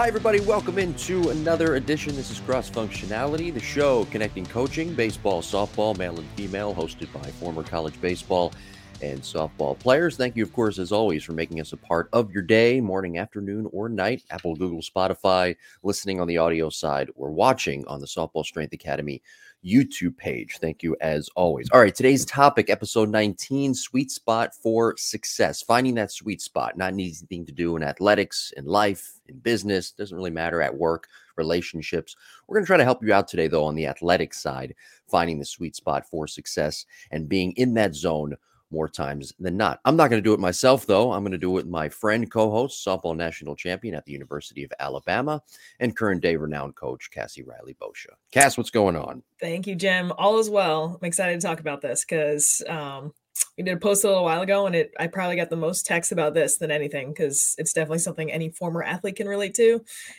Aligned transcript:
Hi, 0.00 0.08
everybody. 0.08 0.40
Welcome 0.40 0.78
into 0.78 1.28
another 1.28 1.74
edition. 1.74 2.16
This 2.16 2.30
is 2.30 2.40
Cross 2.40 2.70
Functionality, 2.70 3.52
the 3.52 3.60
show 3.60 4.06
connecting 4.06 4.46
coaching, 4.46 4.94
baseball, 4.94 5.42
softball, 5.42 5.94
male 5.98 6.18
and 6.18 6.26
female, 6.30 6.74
hosted 6.74 7.12
by 7.12 7.28
former 7.32 7.62
college 7.62 8.00
baseball 8.00 8.54
and 9.02 9.20
softball 9.20 9.78
players. 9.78 10.16
Thank 10.16 10.36
you, 10.36 10.42
of 10.42 10.54
course, 10.54 10.78
as 10.78 10.90
always, 10.90 11.22
for 11.22 11.32
making 11.32 11.60
us 11.60 11.74
a 11.74 11.76
part 11.76 12.08
of 12.14 12.32
your 12.32 12.42
day, 12.42 12.80
morning, 12.80 13.18
afternoon, 13.18 13.68
or 13.74 13.90
night. 13.90 14.22
Apple, 14.30 14.56
Google, 14.56 14.80
Spotify, 14.80 15.54
listening 15.82 16.18
on 16.18 16.26
the 16.26 16.38
audio 16.38 16.70
side, 16.70 17.10
or 17.14 17.30
watching 17.30 17.86
on 17.86 18.00
the 18.00 18.06
Softball 18.06 18.46
Strength 18.46 18.72
Academy 18.72 19.20
YouTube 19.64 20.16
page. 20.16 20.58
Thank 20.58 20.82
you 20.82 20.96
as 21.00 21.28
always. 21.36 21.68
All 21.70 21.80
right, 21.80 21.94
today's 21.94 22.24
topic, 22.24 22.70
episode 22.70 23.08
19 23.10 23.74
sweet 23.74 24.10
spot 24.10 24.54
for 24.54 24.96
success. 24.96 25.62
Finding 25.62 25.94
that 25.96 26.10
sweet 26.10 26.40
spot, 26.40 26.76
not 26.76 26.92
an 26.92 27.00
easy 27.00 27.26
thing 27.26 27.44
to 27.46 27.52
do 27.52 27.76
in 27.76 27.82
athletics, 27.82 28.52
in 28.56 28.64
life, 28.64 29.20
in 29.28 29.38
business, 29.38 29.92
doesn't 29.92 30.16
really 30.16 30.30
matter 30.30 30.62
at 30.62 30.76
work, 30.76 31.08
relationships. 31.36 32.16
We're 32.46 32.56
going 32.56 32.64
to 32.64 32.68
try 32.68 32.76
to 32.78 32.84
help 32.84 33.04
you 33.04 33.12
out 33.12 33.28
today, 33.28 33.48
though, 33.48 33.64
on 33.64 33.74
the 33.74 33.86
athletic 33.86 34.34
side, 34.34 34.74
finding 35.08 35.38
the 35.38 35.44
sweet 35.44 35.76
spot 35.76 36.06
for 36.08 36.26
success 36.26 36.86
and 37.10 37.28
being 37.28 37.52
in 37.52 37.74
that 37.74 37.94
zone 37.94 38.36
more 38.70 38.88
times 38.88 39.32
than 39.38 39.56
not. 39.56 39.80
I'm 39.84 39.96
not 39.96 40.10
going 40.10 40.22
to 40.22 40.26
do 40.26 40.34
it 40.34 40.40
myself, 40.40 40.86
though. 40.86 41.12
I'm 41.12 41.22
going 41.22 41.32
to 41.32 41.38
do 41.38 41.50
it 41.50 41.54
with 41.54 41.66
my 41.66 41.88
friend, 41.88 42.30
co 42.30 42.50
host, 42.50 42.84
softball 42.84 43.16
national 43.16 43.56
champion 43.56 43.94
at 43.94 44.04
the 44.04 44.12
University 44.12 44.64
of 44.64 44.72
Alabama, 44.78 45.42
and 45.80 45.96
current 45.96 46.22
day 46.22 46.36
renowned 46.36 46.76
coach, 46.76 47.10
Cassie 47.10 47.42
Reilly 47.42 47.76
Boccia. 47.80 48.14
Cass, 48.30 48.56
what's 48.56 48.70
going 48.70 48.96
on? 48.96 49.22
Thank 49.40 49.66
you, 49.66 49.74
Jim. 49.74 50.12
All 50.18 50.38
is 50.38 50.50
well. 50.50 50.98
I'm 51.00 51.06
excited 51.06 51.40
to 51.40 51.46
talk 51.46 51.60
about 51.60 51.80
this 51.80 52.04
because 52.04 52.62
um, 52.68 53.12
we 53.56 53.64
did 53.64 53.76
a 53.76 53.80
post 53.80 54.04
a 54.04 54.08
little 54.08 54.24
while 54.24 54.42
ago, 54.42 54.66
and 54.66 54.74
it 54.74 54.92
I 54.98 55.06
probably 55.06 55.36
got 55.36 55.50
the 55.50 55.56
most 55.56 55.86
texts 55.86 56.12
about 56.12 56.34
this 56.34 56.58
than 56.58 56.70
anything 56.70 57.08
because 57.10 57.54
it's 57.58 57.72
definitely 57.72 57.98
something 57.98 58.30
any 58.30 58.50
former 58.50 58.82
athlete 58.82 59.16
can 59.16 59.28
relate 59.28 59.54
to, 59.54 59.74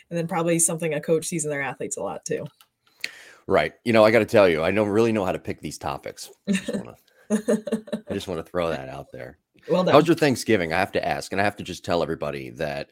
and 0.09 0.17
then 0.17 0.27
probably 0.27 0.59
something 0.59 0.93
a 0.93 1.01
coach 1.01 1.25
sees 1.25 1.45
in 1.45 1.51
their 1.51 1.61
athletes 1.61 1.97
a 1.97 2.03
lot 2.03 2.25
too. 2.25 2.45
Right. 3.47 3.73
You 3.83 3.93
know, 3.93 4.05
I 4.05 4.11
got 4.11 4.19
to 4.19 4.25
tell 4.25 4.47
you, 4.47 4.63
I 4.63 4.71
don't 4.71 4.89
really 4.89 5.11
know 5.11 5.25
how 5.25 5.31
to 5.31 5.39
pick 5.39 5.61
these 5.61 5.77
topics. 5.77 6.29
I 6.47 6.51
just 6.53 6.73
want 6.73 6.85
to 6.85 6.95
throw 8.43 8.69
that 8.69 8.89
out 8.89 9.11
there. 9.11 9.37
Well 9.69 9.83
done. 9.83 9.93
How's 9.93 10.07
your 10.07 10.15
Thanksgiving? 10.15 10.73
I 10.73 10.79
have 10.79 10.91
to 10.93 11.07
ask, 11.07 11.31
and 11.31 11.39
I 11.39 11.43
have 11.43 11.55
to 11.57 11.63
just 11.63 11.85
tell 11.85 12.03
everybody 12.03 12.49
that 12.51 12.89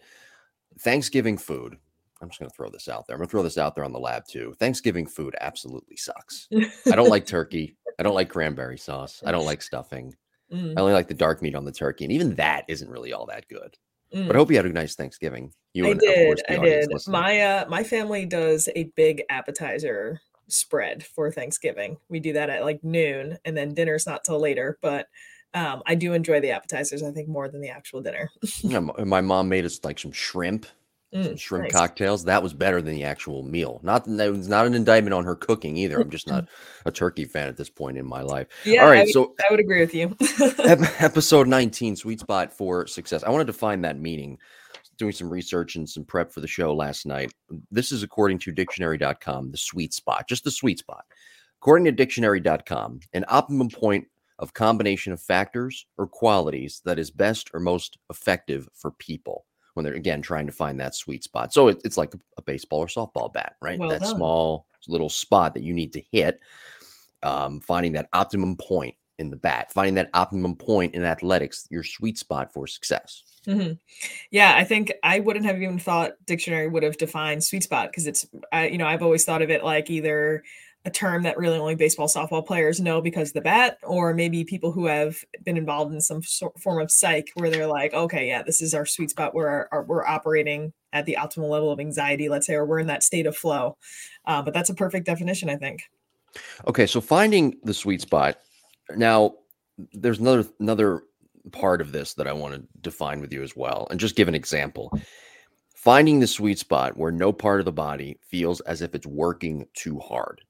Thanksgiving 0.80 1.38
food. 1.38 1.78
I'm 2.22 2.28
just 2.28 2.40
going 2.40 2.50
to 2.50 2.56
throw 2.56 2.70
this 2.70 2.90
out 2.90 3.08
there. 3.08 3.16
I'm 3.16 3.20
going 3.20 3.28
to 3.28 3.32
throw 3.32 3.44
this 3.44 3.58
out 3.58 3.76
there 3.76 3.86
on 3.86 3.94
the 3.94 4.00
lab 4.00 4.26
too. 4.28 4.54
Thanksgiving 4.60 5.06
food 5.06 5.36
absolutely 5.40 5.96
sucks. 5.96 6.50
I 6.86 6.96
don't 6.96 7.08
like 7.10 7.26
turkey. 7.26 7.78
I 7.98 8.04
don't 8.04 8.14
like 8.14 8.30
cranberry 8.30 8.78
sauce. 8.78 9.24
I 9.26 9.32
don't 9.32 9.46
like 9.46 9.62
stuffing. 9.62 10.14
Mm. 10.52 10.74
I 10.78 10.82
only 10.82 10.94
like 10.94 11.08
the 11.08 11.14
dark 11.14 11.42
meat 11.42 11.56
on 11.56 11.64
the 11.64 11.72
turkey, 11.72 12.06
and 12.06 12.12
even 12.12 12.36
that 12.36 12.66
isn't 12.68 12.90
really 12.90 13.14
all 13.14 13.26
that 13.28 13.48
good. 13.48 13.78
Mm. 14.14 14.28
But 14.28 14.36
I 14.36 14.40
hope 14.40 14.50
you 14.50 14.58
had 14.58 14.66
a 14.66 14.70
nice 14.70 14.96
Thanksgiving. 14.96 15.54
You 15.74 15.88
I 15.88 15.90
and, 15.92 16.00
did. 16.00 16.42
I 16.50 16.58
did. 16.58 16.90
Listening. 16.92 17.12
My 17.12 17.42
uh, 17.42 17.66
my 17.70 17.84
family 17.84 18.26
does 18.26 18.68
a 18.76 18.86
big 18.96 19.24
appetizer 19.30 20.20
spread 20.52 21.04
for 21.04 21.32
Thanksgiving. 21.32 21.98
We 22.10 22.20
do 22.20 22.34
that 22.34 22.50
at 22.50 22.64
like 22.64 22.84
noon, 22.84 23.38
and 23.46 23.56
then 23.56 23.74
dinner's 23.74 24.06
not 24.06 24.24
till 24.24 24.40
later. 24.40 24.78
But 24.82 25.08
um, 25.54 25.82
I 25.86 25.96
do 25.96 26.14
enjoy 26.14 26.40
the 26.40 26.52
appetizers. 26.52 27.04
I 27.04 27.12
think 27.12 27.28
more 27.28 27.50
than 27.50 27.62
the 27.62 27.70
actual 27.70 28.02
dinner. 28.02 28.30
yeah, 28.62 28.80
my 28.80 29.22
mom 29.22 29.50
made 29.50 29.66
us 29.66 29.80
like 29.84 29.98
some 29.98 30.12
shrimp, 30.12 30.68
mm, 31.14 31.24
some 31.24 31.38
shrimp 31.38 31.64
nice. 31.64 31.72
cocktails. 31.72 32.26
That 32.26 32.44
was 32.44 32.54
better 32.54 32.82
than 32.82 32.94
the 32.94 33.04
actual 33.04 33.44
meal. 33.44 33.80
Not 33.84 34.06
that 34.06 34.32
was 34.32 34.48
not 34.48 34.68
an 34.68 34.76
indictment 34.76 35.14
on 35.14 35.26
her 35.26 35.36
cooking 35.36 35.78
either. 35.78 36.00
I'm 36.00 36.12
just 36.12 36.28
not 36.28 36.48
a 36.86 36.92
turkey 36.92 37.26
fan 37.26 37.48
at 37.48 37.58
this 37.58 37.70
point 37.70 37.98
in 37.98 38.06
my 38.06 38.22
life. 38.22 38.48
Yeah, 38.66 38.84
all 38.84 38.90
right. 38.90 39.00
I 39.00 39.04
would, 39.04 39.14
so 39.14 39.36
I 39.40 39.52
would 39.52 39.60
agree 39.60 39.80
with 39.80 39.94
you. 39.96 40.16
episode 41.00 41.48
19, 41.48 41.96
sweet 41.96 42.20
spot 42.20 42.54
for 42.54 42.86
success. 42.86 43.24
I 43.24 43.30
wanted 43.30 43.48
to 43.48 43.54
find 43.54 43.84
that 43.86 44.00
meaning 44.00 44.38
doing 45.00 45.12
some 45.12 45.30
research 45.30 45.76
and 45.76 45.90
some 45.90 46.04
prep 46.04 46.32
for 46.32 46.42
the 46.42 46.48
show 46.48 46.74
last 46.74 47.06
night. 47.06 47.34
This 47.72 47.92
is 47.92 48.04
according 48.04 48.40
to 48.40 48.52
dictionary.com, 48.52 49.52
the 49.52 49.58
sweet 49.58 49.94
spot, 49.94 50.28
just 50.28 50.44
the 50.44 50.52
sweet 50.52 50.80
spot. 50.80 51.06
According 51.62 51.86
to 51.86 51.92
dictionary.com, 51.92 53.00
an 53.14 53.26
optimum 53.28 53.70
point 53.70 54.06
of 54.38 54.54
combination 54.54 55.12
of 55.12 55.22
factors 55.22 55.86
or 55.98 56.08
qualities 56.08 56.82
that 56.86 57.00
is 57.00 57.12
best 57.12 57.50
or 57.54 57.60
most 57.60 57.98
effective 58.10 58.70
for 58.74 58.92
people 58.92 59.46
when 59.74 59.84
they're 59.84 59.94
again 59.94 60.22
trying 60.22 60.46
to 60.46 60.52
find 60.52 60.80
that 60.80 60.96
sweet 60.96 61.24
spot. 61.24 61.54
So 61.54 61.68
it, 61.68 61.82
it's 61.84 61.98
like 61.98 62.14
a 62.38 62.42
baseball 62.42 62.80
or 62.80 62.88
softball 62.88 63.32
bat, 63.32 63.56
right? 63.62 63.80
Well 63.80 63.90
that 63.90 64.02
done. 64.02 64.16
small 64.16 64.66
little 64.88 65.10
spot 65.10 65.54
that 65.54 65.64
you 65.64 65.74
need 65.74 65.94
to 65.94 66.02
hit. 66.12 66.40
Um, 67.22 67.60
finding 67.60 67.92
that 67.94 68.08
optimum 68.14 68.56
point 68.56 68.96
in 69.18 69.30
the 69.30 69.36
bat, 69.36 69.72
finding 69.74 69.96
that 69.96 70.10
optimum 70.14 70.56
point 70.56 70.96
in 70.96 71.04
athletics, 71.04 71.68
your 71.70 71.84
sweet 71.84 72.18
spot 72.18 72.54
for 72.54 72.66
success. 72.66 73.24
Mm-hmm. 73.50 73.74
Yeah, 74.30 74.54
I 74.56 74.64
think 74.64 74.94
I 75.02 75.20
wouldn't 75.20 75.46
have 75.46 75.62
even 75.62 75.80
thought 75.80 76.14
dictionary 76.26 76.68
would 76.68 76.84
have 76.84 76.98
defined 76.98 77.44
sweet 77.44 77.64
spot 77.64 77.90
because 77.90 78.06
it's, 78.06 78.28
I, 78.52 78.68
you 78.68 78.78
know, 78.78 78.86
I've 78.86 79.02
always 79.02 79.26
thought 79.26 79.42
of 79.42 79.50
it 79.50 79.64
like 79.64 79.90
either 79.90 80.44
a 80.86 80.90
term 80.90 81.24
that 81.24 81.38
really 81.38 81.58
only 81.58 81.76
baseball 81.76 82.08
softball 82.08 82.46
players 82.46 82.80
know 82.80 83.02
because 83.02 83.32
the 83.32 83.42
bat, 83.42 83.80
or 83.84 84.14
maybe 84.14 84.44
people 84.44 84.72
who 84.72 84.86
have 84.86 85.18
been 85.44 85.58
involved 85.58 85.94
in 85.94 86.00
some 86.00 86.22
sort, 86.22 86.58
form 86.60 86.82
of 86.82 86.92
psych 86.92 87.32
where 87.34 87.50
they're 87.50 87.68
like, 87.68 87.94
okay, 87.94 88.28
yeah, 88.28 88.44
this 88.44 88.62
is 88.62 88.74
our 88.74 88.86
sweet 88.86 89.10
spot 89.10 89.34
where 89.34 89.50
our, 89.50 89.70
our, 89.72 89.84
we're 89.84 90.06
operating 90.06 90.72
at 90.94 91.06
the 91.06 91.18
optimal 91.20 91.50
level 91.50 91.72
of 91.72 91.80
anxiety, 91.80 92.30
let's 92.30 92.46
say, 92.46 92.54
or 92.54 92.66
we're 92.66 92.80
in 92.80 92.88
that 92.88 93.04
state 93.04 93.26
of 93.26 93.36
flow. 93.36 93.78
Uh, 94.26 94.42
but 94.42 94.54
that's 94.54 94.70
a 94.70 94.76
perfect 94.76 95.06
definition, 95.06 95.50
I 95.50 95.56
think. 95.56 95.82
Okay, 96.68 96.86
so 96.86 97.02
finding 97.02 97.58
the 97.64 97.74
sweet 97.74 98.02
spot. 98.02 98.40
Now, 98.96 99.36
there's 99.94 100.20
another 100.20 100.46
another 100.60 101.04
part 101.50 101.82
of 101.82 101.92
this 101.92 102.14
that 102.16 102.28
I 102.28 102.34
want 102.34 102.56
to 102.56 102.64
define 102.82 103.22
with 103.22 103.34
you 103.34 103.44
as 103.44 103.56
well, 103.56 103.88
and 103.90 104.00
just 104.00 104.16
give 104.16 104.28
an 104.28 104.36
example. 104.36 104.92
Finding 105.76 106.20
the 106.20 106.28
sweet 106.28 106.60
spot 106.60 106.98
where 106.98 107.12
no 107.12 107.32
part 107.32 107.60
of 107.60 107.66
the 107.66 107.72
body 107.72 108.20
feels 108.22 108.60
as 108.62 108.82
if 108.82 108.94
it's 108.94 109.08
working 109.08 109.66
too 109.74 110.00
hard. 110.00 110.42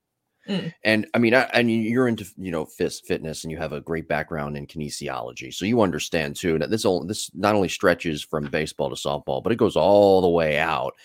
Mm. 0.48 0.74
And 0.84 1.08
I 1.14 1.20
mean, 1.20 1.36
I, 1.36 1.62
mean, 1.62 1.84
you're 1.84 2.08
into 2.08 2.26
you 2.38 2.52
know 2.52 2.66
fist 2.66 3.06
fitness, 3.06 3.44
and 3.44 3.52
you 3.52 3.58
have 3.58 3.74
a 3.74 3.82
great 3.82 4.08
background 4.08 4.58
in 4.58 4.66
kinesiology, 4.66 5.54
so 5.54 5.66
you 5.66 5.82
understand 5.82 6.36
too 6.36 6.58
that 6.58 6.72
this 6.72 6.86
all 6.86 7.04
this 7.04 7.30
not 7.36 7.54
only 7.54 7.70
stretches 7.70 8.24
from 8.24 8.46
baseball 8.46 8.90
to 8.90 8.96
softball, 8.96 9.44
but 9.44 9.52
it 9.52 9.58
goes 9.58 9.76
all 9.76 10.22
the 10.22 10.30
way 10.30 10.58
out 10.58 10.96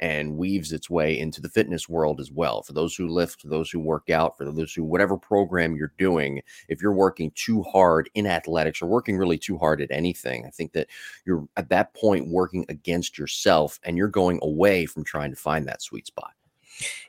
and 0.00 0.36
weaves 0.36 0.72
its 0.72 0.90
way 0.90 1.18
into 1.18 1.40
the 1.40 1.48
fitness 1.48 1.88
world 1.88 2.20
as 2.20 2.30
well. 2.30 2.62
For 2.62 2.72
those 2.72 2.94
who 2.94 3.08
lift, 3.08 3.40
for 3.40 3.48
those 3.48 3.70
who 3.70 3.80
work 3.80 4.10
out, 4.10 4.36
for 4.36 4.44
those 4.50 4.72
who, 4.74 4.84
whatever 4.84 5.16
program 5.16 5.76
you're 5.76 5.92
doing, 5.98 6.42
if 6.68 6.82
you're 6.82 6.94
working 6.94 7.32
too 7.34 7.62
hard 7.62 8.10
in 8.14 8.26
athletics 8.26 8.82
or 8.82 8.86
working 8.86 9.16
really 9.16 9.38
too 9.38 9.58
hard 9.58 9.80
at 9.80 9.90
anything, 9.90 10.44
I 10.46 10.50
think 10.50 10.72
that 10.72 10.88
you're 11.24 11.46
at 11.56 11.68
that 11.70 11.94
point 11.94 12.28
working 12.28 12.66
against 12.68 13.18
yourself 13.18 13.80
and 13.84 13.96
you're 13.96 14.08
going 14.08 14.38
away 14.42 14.86
from 14.86 15.04
trying 15.04 15.30
to 15.30 15.36
find 15.36 15.66
that 15.66 15.82
sweet 15.82 16.06
spot. 16.06 16.33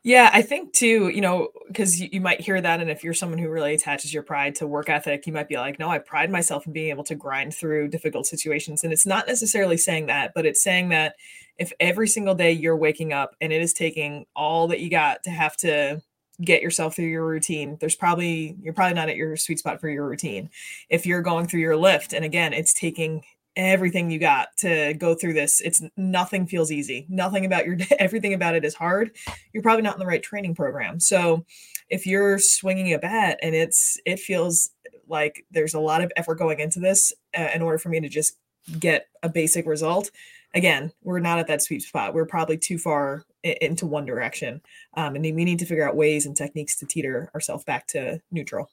Yeah, 0.04 0.30
I 0.32 0.42
think 0.42 0.74
too, 0.74 1.10
you 1.10 1.22
know, 1.22 1.50
because 1.68 2.00
you, 2.00 2.10
you, 2.12 2.22
might 2.22 2.42
hear 2.42 2.62
that. 2.62 2.80
And 2.80 2.90
if 2.90 3.04
you're 3.04 3.14
someone 3.14 3.40
who 3.40 3.50
really 3.50 3.74
attaches 3.74 4.14
your 4.14 4.24
pride 4.24 4.56
to 4.56 4.68
work 4.68 4.90
ethic, 4.90 5.26
you 5.26 5.34
might 5.34 5.50
be 5.50 5.56
like, 5.58 5.80
no, 5.80 5.90
I 5.90 5.98
pride 5.98 6.30
myself 6.30 6.68
in 6.68 6.74
being 6.74 6.90
able 6.90 7.04
to 7.06 7.16
grind 7.16 7.56
through 7.56 7.88
difficult 7.88 8.28
situations. 8.28 8.84
And 8.84 8.94
it's 8.94 9.06
not 9.06 9.28
necessarily 9.28 9.78
saying 9.78 10.06
that, 10.08 10.34
but 10.36 10.46
it's 10.46 10.62
saying 10.62 10.90
that 10.90 11.16
if 11.58 11.72
every 11.80 12.08
single 12.08 12.36
day 12.36 12.52
you're 12.52 12.78
waking 12.78 13.14
up 13.14 13.36
and 13.42 13.52
it 13.52 13.62
is 13.62 13.74
taking 13.74 14.26
all 14.36 14.68
that 14.68 14.80
you 14.80 14.90
got 14.90 15.24
to 15.24 15.30
have 15.30 15.56
to 15.58 16.02
get 16.42 16.62
yourself 16.62 16.96
through 16.96 17.06
your 17.06 17.26
routine 17.26 17.78
there's 17.80 17.96
probably 17.96 18.58
you're 18.62 18.74
probably 18.74 18.94
not 18.94 19.08
at 19.08 19.16
your 19.16 19.38
sweet 19.38 19.58
spot 19.58 19.80
for 19.80 19.88
your 19.88 20.06
routine 20.06 20.50
if 20.90 21.06
you're 21.06 21.22
going 21.22 21.48
through 21.48 21.62
your 21.62 21.78
lift 21.78 22.12
and 22.12 22.26
again 22.26 22.52
it's 22.52 22.74
taking 22.74 23.24
everything 23.56 24.10
you 24.10 24.20
got 24.20 24.50
to 24.58 24.94
go 24.96 25.16
through 25.16 25.34
this 25.34 25.62
it's 25.62 25.82
nothing 25.98 26.46
feels 26.46 26.72
easy 26.72 27.06
nothing 27.10 27.46
about 27.46 27.66
your 27.66 27.78
everything 28.00 28.34
about 28.34 28.56
it 28.56 28.66
is 28.66 28.76
hard 28.76 29.16
you're 29.54 29.64
probably 29.64 29.82
not 29.82 29.96
in 29.96 30.00
the 30.00 30.06
right 30.06 30.24
training 30.24 30.56
program 30.56 31.00
so 31.00 31.46
if 31.90 32.06
you're 32.06 32.40
swinging 32.40 32.94
a 32.94 33.00
bat 33.00 33.40
and 33.42 33.56
it's 33.56 34.00
it 34.06 34.20
feels 34.20 34.72
like 35.08 35.46
there's 35.52 35.74
a 35.76 35.80
lot 35.80 36.02
of 36.02 36.12
effort 36.16 36.36
going 36.36 36.60
into 36.60 36.80
this 36.80 37.14
uh, 37.38 37.50
in 37.54 37.62
order 37.62 37.78
for 37.78 37.90
me 37.90 38.00
to 38.00 38.10
just 38.10 38.38
get 38.80 39.08
a 39.22 39.30
basic 39.30 39.68
result 39.68 40.10
again, 40.56 40.92
we're 41.04 41.20
not 41.20 41.38
at 41.38 41.48
that 41.48 41.62
sweet 41.62 41.84
spot. 41.84 42.14
We're 42.14 42.26
probably 42.26 42.58
too 42.58 42.80
far 42.80 43.26
into 43.44 43.86
one 43.86 44.06
direction. 44.06 44.62
Um, 44.96 45.16
and 45.16 45.24
we 45.24 45.46
need 45.46 45.60
to 45.60 45.66
figure 45.66 45.88
out 45.88 45.96
ways 45.96 46.26
and 46.26 46.36
techniques 46.36 46.78
to 46.78 46.86
teeter 46.86 47.30
ourselves 47.36 47.64
back 47.64 47.86
to 47.88 48.20
neutral. 48.32 48.72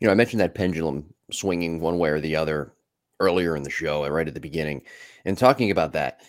You 0.00 0.06
know, 0.06 0.12
I 0.12 0.14
mentioned 0.14 0.40
that 0.40 0.54
pendulum 0.54 1.12
swinging 1.30 1.80
one 1.80 1.98
way 1.98 2.08
or 2.08 2.20
the 2.20 2.36
other 2.36 2.72
earlier 3.20 3.56
in 3.56 3.62
the 3.62 3.70
show, 3.70 4.06
right 4.08 4.28
at 4.28 4.34
the 4.34 4.40
beginning, 4.40 4.82
and 5.24 5.36
talking 5.36 5.70
about 5.70 5.92
that 5.92 6.20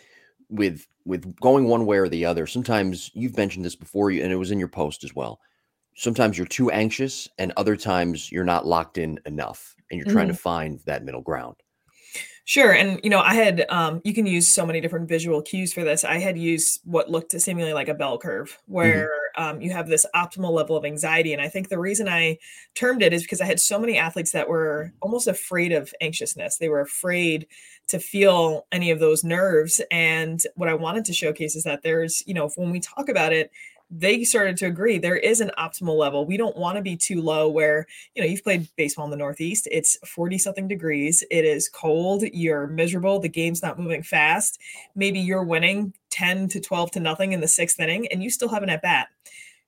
with 0.50 0.88
with 1.06 1.36
going 1.40 1.68
one 1.68 1.86
way 1.86 1.98
or 1.98 2.10
the 2.10 2.26
other. 2.26 2.46
Sometimes 2.46 3.12
you've 3.14 3.38
mentioned 3.38 3.66
this 3.66 3.76
before, 3.76 4.10
and 4.10 4.32
it 4.32 4.36
was 4.38 4.52
in 4.52 4.60
your 4.60 4.68
post 4.68 5.04
as 5.04 5.16
well. 5.16 5.40
Sometimes 5.96 6.38
you're 6.38 6.48
too 6.48 6.72
anxious, 6.72 7.28
and 7.38 7.52
other 7.58 7.76
times 7.76 8.32
you're 8.32 8.44
not 8.44 8.66
locked 8.66 8.98
in 8.98 9.20
enough, 9.26 9.76
and 9.90 9.98
you're 9.98 10.06
mm-hmm. 10.06 10.16
trying 10.16 10.28
to 10.28 10.34
find 10.34 10.80
that 10.86 11.04
middle 11.04 11.22
ground. 11.22 11.56
Sure. 12.50 12.72
And, 12.72 13.00
you 13.04 13.12
know, 13.12 13.20
I 13.20 13.36
had, 13.36 13.68
um, 13.70 14.02
you 14.04 14.12
can 14.12 14.26
use 14.26 14.48
so 14.48 14.66
many 14.66 14.82
different 14.82 15.08
visual 15.08 15.40
cues 15.40 15.72
for 15.72 15.84
this. 15.84 16.04
I 16.04 16.18
had 16.18 16.36
used 16.36 16.82
what 16.84 17.08
looked 17.08 17.30
to 17.30 17.40
seemingly 17.40 17.74
like 17.74 17.90
a 17.90 17.94
bell 17.94 18.18
curve 18.18 18.50
mm-hmm. 18.50 18.74
where 18.74 19.12
mm-hmm. 19.38 19.44
um, 19.44 19.62
you 19.62 19.70
have 19.70 19.88
this 19.88 20.04
optimal 20.16 20.50
level 20.50 20.76
of 20.76 20.84
anxiety. 20.84 21.32
And 21.32 21.44
I 21.44 21.48
think 21.48 21.70
the 21.70 21.78
reason 21.78 22.10
I 22.10 22.40
termed 22.74 23.04
it 23.04 23.14
is 23.14 23.22
because 23.22 23.40
I 23.40 23.46
had 23.46 23.60
so 23.60 23.78
many 23.78 24.00
athletes 24.00 24.32
that 24.32 24.50
were 24.50 24.92
almost 25.00 25.28
afraid 25.28 25.72
of 25.72 25.94
anxiousness. 26.02 26.58
They 26.58 26.70
were 26.70 26.82
afraid 26.82 27.46
to 27.90 28.00
feel 28.00 28.66
any 28.72 28.90
of 28.90 29.00
those 29.00 29.24
nerves. 29.24 29.80
And 29.92 30.42
what 30.56 30.70
I 30.70 30.74
wanted 30.74 31.06
to 31.06 31.14
showcase 31.14 31.56
is 31.56 31.66
that 31.66 31.84
there's, 31.84 32.24
you 32.26 32.34
know, 32.34 32.50
when 32.56 32.72
we 32.72 32.80
talk 32.80 33.10
about 33.10 33.32
it, 33.32 33.52
they 33.92 34.24
started 34.24 34.56
to 34.58 34.68
agree 34.68 34.98
there 34.98 35.18
is 35.18 35.42
an 35.42 35.52
optimal 35.58 35.98
level. 35.98 36.26
We 36.26 36.38
don't 36.38 36.58
want 36.58 36.76
to 36.76 36.82
be 36.82 36.96
too 36.96 37.22
low 37.22 37.50
where, 37.50 37.88
you 38.14 38.22
know, 38.22 38.28
you've 38.28 38.44
played 38.44 38.68
baseball 38.76 39.06
in 39.06 39.12
the 39.12 39.18
Northeast, 39.18 39.68
it's 39.72 39.98
40 40.06 40.38
something 40.38 40.68
degrees, 40.68 41.24
it 41.32 41.44
is 41.44 41.70
cold, 41.70 42.24
you're 42.34 42.68
miserable, 42.68 43.20
the 43.20 43.30
game's 43.30 43.64
not 43.64 43.80
moving 43.80 44.04
fast. 44.04 44.60
Maybe 44.96 45.20
you're 45.20 45.44
winning 45.44 45.94
10 46.12 46.50
to 46.50 46.60
12 46.60 46.92
to 46.92 47.00
nothing 47.00 47.34
in 47.34 47.42
the 47.42 47.48
sixth 47.48 47.80
inning 47.80 48.08
and 48.08 48.24
you 48.24 48.30
still 48.30 48.50
have 48.50 48.64
an 48.64 48.70
at 48.70 48.82
bat. 48.82 49.08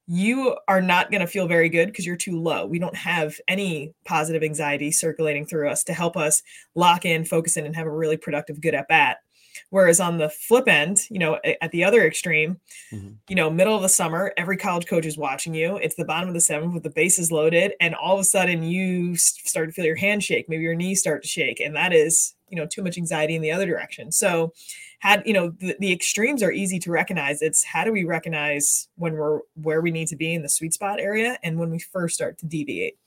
You 0.08 0.58
are 0.68 0.82
not 0.82 1.10
going 1.10 1.22
to 1.22 1.28
feel 1.28 1.48
very 1.48 1.70
good 1.70 1.88
because 1.88 2.06
you're 2.06 2.18
too 2.18 2.40
low. 2.40 2.66
We 2.66 2.80
don't 2.80 2.96
have 2.96 3.40
any 3.48 3.94
positive 4.06 4.44
anxiety 4.44 4.92
circulating 4.92 5.46
through 5.46 5.70
us 5.70 5.84
to 5.86 5.94
help 5.94 6.18
us 6.18 6.44
lock 6.76 7.06
in, 7.06 7.24
focus 7.24 7.56
in, 7.56 7.66
and 7.66 7.76
have 7.76 7.88
a 7.88 7.96
really 7.96 8.18
productive 8.18 8.60
good 8.60 8.76
at 8.76 8.88
bat. 8.88 9.20
Whereas 9.70 10.00
on 10.00 10.18
the 10.18 10.30
flip 10.30 10.68
end, 10.68 11.08
you 11.10 11.20
know, 11.20 11.40
at 11.62 11.72
the 11.72 11.84
other 11.84 12.06
extreme, 12.06 12.60
mm-hmm. 12.92 13.14
you 13.28 13.36
know, 13.36 13.50
middle 13.50 13.76
of 13.76 13.82
the 13.82 13.90
summer, 13.90 14.34
every 14.38 14.58
college 14.58 14.86
coach 14.86 15.06
is 15.06 15.18
watching 15.18 15.54
you. 15.54 15.78
It's 15.78 15.96
the 15.96 16.06
bottom 16.06 16.28
of 16.28 16.34
the 16.34 16.42
seventh 16.42 16.74
with 16.74 16.84
the 16.84 16.90
bases 16.90 17.32
loaded, 17.32 17.74
and 17.80 17.96
all 17.96 18.16
of 18.16 18.20
a 18.20 18.26
sudden 18.26 18.64
you 18.64 19.16
start 19.16 19.70
to 19.70 19.74
feel 19.74 19.86
your 19.86 19.96
hand 19.96 20.24
shake, 20.24 20.50
maybe 20.50 20.64
your 20.64 20.76
knees 20.76 21.00
start 21.00 21.24
to 21.24 21.28
shake, 21.28 21.60
and 21.60 21.76
that 21.76 21.94
is, 21.94 22.36
you 22.50 22.58
know, 22.58 22.66
too 22.66 22.84
much 22.84 22.98
anxiety 22.98 23.36
in 23.36 23.42
the 23.42 23.52
other 23.52 23.66
direction. 23.66 24.12
So, 24.12 24.54
had 25.00 25.24
you 25.26 25.34
know, 25.34 25.50
the, 25.60 25.76
the 25.80 25.92
extremes 25.92 26.44
are 26.44 26.52
easy 26.52 26.78
to 26.80 26.92
recognize. 26.92 27.42
It's 27.42 27.64
how 27.64 27.84
do 27.84 27.92
we 27.92 28.04
recognize 28.04 28.88
when 28.96 29.14
we're 29.14 29.40
where 29.56 29.82
we 29.82 29.92
need 29.92 30.08
to 30.10 30.16
be 30.16 30.34
in 30.34 30.44
the 30.44 30.50
sweet 30.50 30.74
spot 30.74 31.00
area, 31.00 31.38
and 31.44 31.58
when 31.58 31.72
we 31.72 31.80
first 31.80 32.16
start 32.16 32.38
to 32.40 32.46
deviate. 32.46 32.98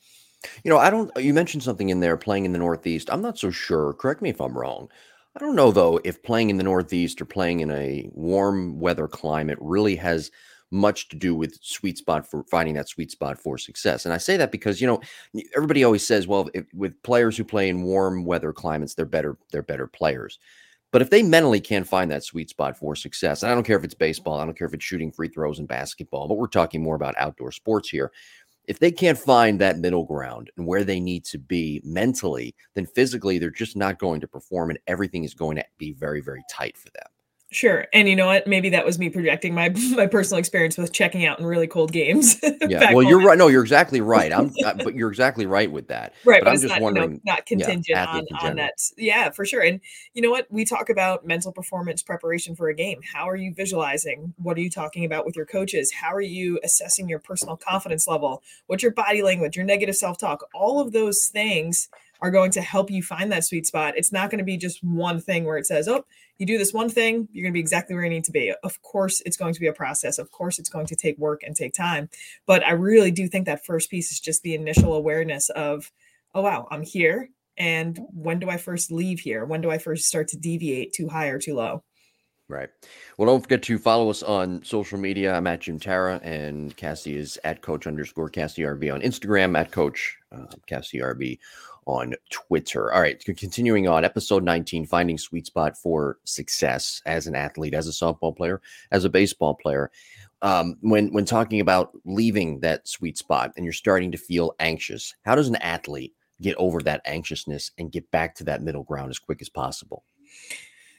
You 0.63 0.71
know, 0.71 0.79
I 0.79 0.91
don't. 0.91 1.11
You 1.17 1.33
mentioned 1.33 1.63
something 1.63 1.89
in 1.89 2.01
there 2.01 2.17
playing 2.17 2.45
in 2.45 2.53
the 2.53 2.59
Northeast. 2.59 3.09
I'm 3.11 3.23
not 3.23 3.39
so 3.39 3.51
sure. 3.51 3.93
Correct 3.95 4.23
me 4.23 4.31
if 4.31 4.41
I'm 4.41 4.57
wrong. 4.57 4.89
I 5.37 5.41
don't 5.41 5.57
know 5.57 5.73
though 5.73 6.01
if 6.05 6.23
playing 6.23 6.51
in 6.51 6.59
the 6.59 6.65
Northeast 6.65 7.21
or 7.21 7.25
playing 7.25 7.61
in 7.61 7.71
a 7.71 8.09
warm 8.13 8.79
weather 8.79 9.09
climate 9.09 9.59
really 9.61 9.97
has 9.97 10.31
much 10.71 11.09
to 11.09 11.17
do 11.17 11.35
with 11.35 11.59
sweet 11.63 11.99
spot 11.99 12.29
for 12.29 12.45
finding 12.45 12.75
that 12.75 12.89
sweet 12.89 13.11
spot 13.11 13.39
for 13.39 13.59
success. 13.59 14.05
And 14.05 14.15
I 14.15 14.19
say 14.19 14.37
that 14.37 14.53
because 14.53 14.81
you 14.81 14.87
know 14.87 15.01
everybody 15.57 15.85
always 15.85 16.07
says, 16.07 16.27
well, 16.27 16.49
if, 16.55 16.65
with 16.75 17.01
players 17.03 17.37
who 17.37 17.45
play 17.45 17.69
in 17.69 17.83
warm 17.83 18.25
weather 18.25 18.53
climates, 18.53 18.95
they're 18.95 19.07
better. 19.07 19.37
They're 19.51 19.63
better 19.63 19.87
players. 19.87 20.39
But 20.93 21.03
if 21.03 21.11
they 21.11 21.25
mentally 21.25 21.61
can't 21.61 21.89
find 21.89 22.09
that 22.13 22.23
sweet 22.23 22.51
spot 22.51 22.79
for 22.79 22.95
success, 22.95 23.43
and 23.43 23.51
I 23.51 23.55
don't 23.57 23.65
care 23.65 23.77
if 23.77 23.83
it's 23.83 23.95
baseball, 23.95 24.39
I 24.39 24.45
don't 24.45 24.57
care 24.57 24.69
if 24.69 24.75
it's 24.75 24.85
shooting 24.85 25.11
free 25.11 25.27
throws 25.27 25.59
in 25.59 25.67
basketball, 25.67 26.29
but 26.29 26.37
we're 26.37 26.47
talking 26.47 26.85
more 26.85 26.95
about 26.95 27.17
outdoor 27.19 27.51
sports 27.51 27.89
here 27.89 28.13
if 28.67 28.79
they 28.79 28.91
can't 28.91 29.19
find 29.19 29.61
that 29.61 29.79
middle 29.79 30.05
ground 30.05 30.51
and 30.57 30.67
where 30.67 30.85
they 30.85 31.01
need 31.01 31.25
to 31.27 31.39
be 31.39 31.81
mentally, 31.85 32.55
then 32.75 32.87
physically 32.87 33.39
they're 33.39 33.51
just 33.51 33.77
not 33.77 33.99
going 33.99 34.21
to 34.21 34.29
perform 34.29 34.71
and 34.71 34.79
everything 34.87 35.25
is 35.25 35.35
going 35.35 35.57
to 35.57 35.65
be 35.79 35.93
very, 35.93 36.21
very 36.21 36.43
tight 36.51 36.77
for 36.77 36.91
them. 36.91 37.14
Sure. 37.55 37.87
And 37.93 38.09
you 38.09 38.17
know 38.17 38.27
what? 38.27 38.49
Maybe 38.49 38.71
that 38.71 38.85
was 38.85 38.99
me 38.99 39.11
projecting 39.11 39.55
my 39.55 39.69
my 39.95 40.09
personal 40.09 40.41
experience 40.41 40.77
with 40.77 40.93
checking 40.93 41.25
out 41.25 41.39
in 41.39 41.47
really 41.47 41.69
cold 41.69 41.93
games. 41.93 42.37
yeah. 42.69 42.93
Well, 42.93 43.05
you're 43.05 43.23
right. 43.23 43.39
No, 43.39 43.47
you're 43.47 43.63
exactly 43.63 44.01
right. 44.01 44.33
I'm 44.33 44.53
but 44.63 44.97
you're 44.97 45.09
exactly 45.09 45.47
right 45.47 45.71
with 45.71 45.87
that. 45.87 46.15
Right. 46.25 46.41
But, 46.41 46.47
but 46.47 46.51
I'm 46.51 46.61
just 46.61 46.75
not, 46.75 46.83
wondering 46.83 47.13
know, 47.13 47.21
not 47.25 47.47
contingent 47.47 47.87
yeah, 47.89 48.07
on, 48.07 48.27
on 48.41 48.57
that. 48.57 48.73
Yeah, 48.97 49.31
for 49.31 49.47
sure. 49.47 49.63
And 49.63 49.81
you 50.15 50.23
know 50.23 50.33
what? 50.33 50.49
We 50.51 50.65
talk 50.65 50.91
about 50.91 51.25
mental 51.25 51.53
performance 51.53 52.03
preparation 52.03 52.57
for 52.57 52.69
a 52.69 52.75
game. 52.75 53.01
How 53.13 53.29
are 53.29 53.37
you 53.37 53.55
visualizing? 53.55 54.35
What 54.39 54.57
are 54.57 54.61
you 54.61 54.71
talking 54.71 55.05
about 55.05 55.25
with 55.25 55.37
your 55.37 55.47
coaches? 55.47 55.93
How 55.93 56.13
are 56.13 56.21
you 56.21 56.59
assessing 56.65 57.09
your 57.09 57.21
personal 57.21 57.57
confidence 57.57 58.09
level? 58.09 58.43
What's 58.67 58.83
your 58.83 58.93
body 58.93 59.23
language, 59.23 59.57
your 59.57 59.65
negative 59.65 59.95
self-talk? 59.95 60.49
All 60.55 60.81
of 60.81 60.91
those 60.91 61.29
things 61.29 61.89
are 62.21 62.31
going 62.31 62.51
to 62.53 62.63
help 62.63 62.91
you 62.91 63.03
find 63.03 63.31
that 63.31 63.45
sweet 63.45 63.67
spot. 63.67 63.95
It's 63.97 64.11
not 64.11 64.31
going 64.31 64.39
to 64.39 64.45
be 64.45 64.57
just 64.57 64.83
one 64.83 65.21
thing 65.21 65.45
where 65.45 65.59
it 65.59 65.67
says, 65.67 65.87
oh, 65.87 66.05
you 66.39 66.47
do 66.47 66.59
this 66.59 66.73
one 66.73 66.89
thing, 66.89 67.29
you're 67.33 67.43
going 67.43 67.53
to 67.53 67.57
be 67.57 67.61
exactly 67.61 67.95
where 67.95 68.05
you 68.05 68.11
need 68.11 68.25
to 68.25 68.33
be. 68.33 68.53
Of 68.63 68.83
course, 68.83 69.23
it's 69.25 69.37
going 69.37 69.55
to 69.55 69.61
be 69.61 69.67
a 69.67 69.73
process. 69.73 70.19
Of 70.19 70.31
course, 70.31 70.59
it's 70.59 70.69
going 70.69 70.87
to 70.87 70.97
take 70.97 71.19
work 71.19 71.43
and 71.43 71.55
take 71.55 71.75
time. 71.75 72.09
But 72.47 72.65
I 72.65 72.73
really 72.73 73.11
do 73.11 73.29
think 73.29 73.47
that 73.47 73.65
first 73.65 73.91
piece 73.91 74.11
is 74.11 74.21
just 74.21 74.43
the 74.43 74.55
initial 74.55 74.95
awareness 74.95 75.49
of, 75.51 75.91
oh, 76.35 76.43
wow, 76.43 76.67
I'm 76.71 76.83
here. 76.83 77.31
And 77.57 78.01
when 78.13 78.41
do 78.41 78.51
I 78.51 78.57
first 78.57 78.91
leave 78.91 79.21
here? 79.21 79.45
When 79.45 79.61
do 79.61 79.71
I 79.71 79.79
first 79.79 80.07
start 80.07 80.29
to 80.29 80.37
deviate 80.37 80.93
too 80.93 81.09
high 81.09 81.29
or 81.29 81.39
too 81.39 81.55
low? 81.55 81.85
Right. 82.47 82.69
Well, 83.17 83.27
don't 83.27 83.41
forget 83.41 83.63
to 83.63 83.79
follow 83.79 84.11
us 84.11 84.23
on 84.23 84.63
social 84.65 84.99
media. 84.99 85.35
I'm 85.35 85.47
at 85.47 85.61
Jim 85.61 85.79
Tara, 85.81 86.21
and 86.23 86.77
Cassie 86.77 87.17
is 87.17 87.39
at 87.43 87.63
Coach 87.63 87.87
underscore 87.87 88.29
Cassie 88.29 88.63
RB 88.63 88.93
on 88.93 89.01
Instagram, 89.01 89.57
at 89.59 89.73
Coach 89.73 90.19
uh, 90.31 90.45
Cassie 90.67 90.99
RB 90.99 91.39
on 91.87 92.15
Twitter. 92.31 92.93
All 92.93 93.01
right, 93.01 93.23
continuing 93.25 93.89
on 93.89 94.05
episode 94.05 94.43
19, 94.43 94.87
finding 94.87 95.19
sweet 95.19 95.47
spot 95.47 95.77
for 95.77 96.19
success 96.25 97.03
as 97.07 97.27
an 97.27 97.35
athlete, 97.35 97.75
as 97.75 97.89
a 97.89 97.91
softball 97.91 98.37
player, 98.37 98.61
as 98.91 99.05
a 99.05 99.11
baseball 99.11 99.55
player. 99.55 99.91
Um, 100.43 100.77
when 100.81 101.13
when 101.13 101.25
talking 101.25 101.61
about 101.61 101.93
leaving 102.05 102.61
that 102.61 102.87
sweet 102.87 103.17
spot 103.17 103.53
and 103.57 103.65
you're 103.65 103.73
starting 103.73 104.13
to 104.13 104.19
feel 104.19 104.55
anxious, 104.61 105.15
how 105.25 105.35
does 105.35 105.49
an 105.49 105.57
athlete 105.57 106.15
get 106.41 106.57
over 106.57 106.83
that 106.83 107.01
anxiousness 107.05 107.71
and 107.79 107.93
get 107.93 108.11
back 108.11 108.35
to 108.37 108.45
that 108.45 108.63
middle 108.63 108.83
ground 108.83 109.11
as 109.11 109.19
quick 109.19 109.41
as 109.41 109.49
possible? 109.49 110.05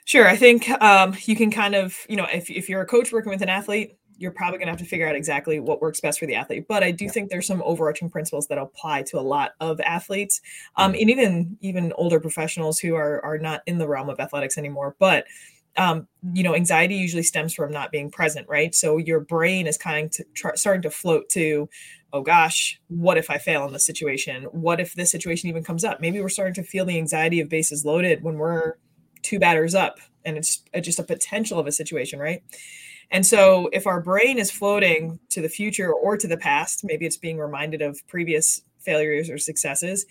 Sure, 0.06 0.28
I 0.28 0.36
think 0.36 0.70
um, 0.82 1.16
you 1.26 1.36
can 1.36 1.50
kind 1.50 1.74
of, 1.74 1.98
you 2.08 2.16
know, 2.16 2.28
if 2.32 2.50
if 2.50 2.70
you're 2.70 2.82
a 2.82 2.86
coach 2.86 3.12
working 3.12 3.32
with 3.32 3.42
an 3.42 3.50
athlete, 3.50 3.98
you're 4.18 4.32
probably 4.32 4.58
going 4.58 4.68
to 4.68 4.72
have 4.72 4.80
to 4.80 4.86
figure 4.86 5.08
out 5.08 5.16
exactly 5.16 5.60
what 5.60 5.82
works 5.82 6.00
best 6.00 6.20
for 6.20 6.26
the 6.26 6.36
athlete. 6.36 6.66
But 6.68 6.84
I 6.84 6.92
do 6.92 7.10
think 7.10 7.30
there's 7.30 7.48
some 7.48 7.62
overarching 7.64 8.10
principles 8.10 8.48
that 8.48 8.58
apply 8.58 9.04
to 9.04 9.20
a 9.20 9.22
lot 9.22 9.54
of 9.60 9.80
athletes, 9.82 10.42
um, 10.76 10.94
mm-hmm. 10.94 11.02
and 11.02 11.10
even 11.10 11.58
even 11.62 11.94
older 11.98 12.20
professionals 12.20 12.80
who 12.80 12.96
are 12.96 13.24
are 13.24 13.38
not 13.38 13.62
in 13.66 13.78
the 13.78 13.88
realm 13.88 14.10
of 14.10 14.20
athletics 14.20 14.58
anymore. 14.58 14.96
But 15.00 15.26
um, 15.78 16.08
you 16.34 16.44
know, 16.44 16.56
anxiety 16.56 16.96
usually 16.96 17.24
stems 17.24 17.54
from 17.54 17.72
not 17.72 17.92
being 17.92 18.10
present, 18.10 18.48
right? 18.48 18.74
So 18.74 18.98
your 18.98 19.20
brain 19.20 19.68
is 19.68 19.78
kind 19.78 20.06
of 20.06 20.34
tr- 20.34 20.56
starting 20.56 20.82
to 20.84 20.90
float 20.90 21.28
to, 21.32 21.68
oh 22.14 22.22
gosh, 22.22 22.80
what 22.88 23.18
if 23.18 23.30
I 23.30 23.38
fail 23.38 23.66
in 23.66 23.74
this 23.74 23.86
situation? 23.86 24.44
What 24.52 24.80
if 24.80 24.94
this 24.94 25.12
situation 25.12 25.50
even 25.50 25.64
comes 25.64 25.84
up? 25.84 26.00
Maybe 26.00 26.22
we're 26.22 26.30
starting 26.30 26.54
to 26.56 26.64
feel 26.64 26.86
the 26.86 26.98
anxiety 26.98 27.42
of 27.42 27.50
bases 27.50 27.84
loaded 27.84 28.24
when 28.24 28.38
we're 28.38 28.76
two 29.22 29.40
batters 29.40 29.76
up, 29.76 30.00
and 30.24 30.38
it's 30.38 30.64
just 30.82 31.00
a 31.00 31.04
potential 31.04 31.60
of 31.60 31.68
a 31.68 31.72
situation, 31.72 32.20
right? 32.20 32.42
And 33.12 33.26
so, 33.26 33.70
if 33.74 33.88
our 33.88 34.02
brain 34.02 34.38
is 34.38 34.52
floating 34.52 35.20
to 35.30 35.42
the 35.42 35.50
future 35.50 35.94
or 35.94 36.18
to 36.18 36.28
the 36.28 36.38
past, 36.38 36.84
maybe 36.84 37.06
it's 37.06 37.18
being 37.18 37.38
reminded 37.38 37.82
of 37.82 38.06
previous 38.08 38.62
failures 38.80 39.30
or 39.30 39.38
successes, 39.38 40.06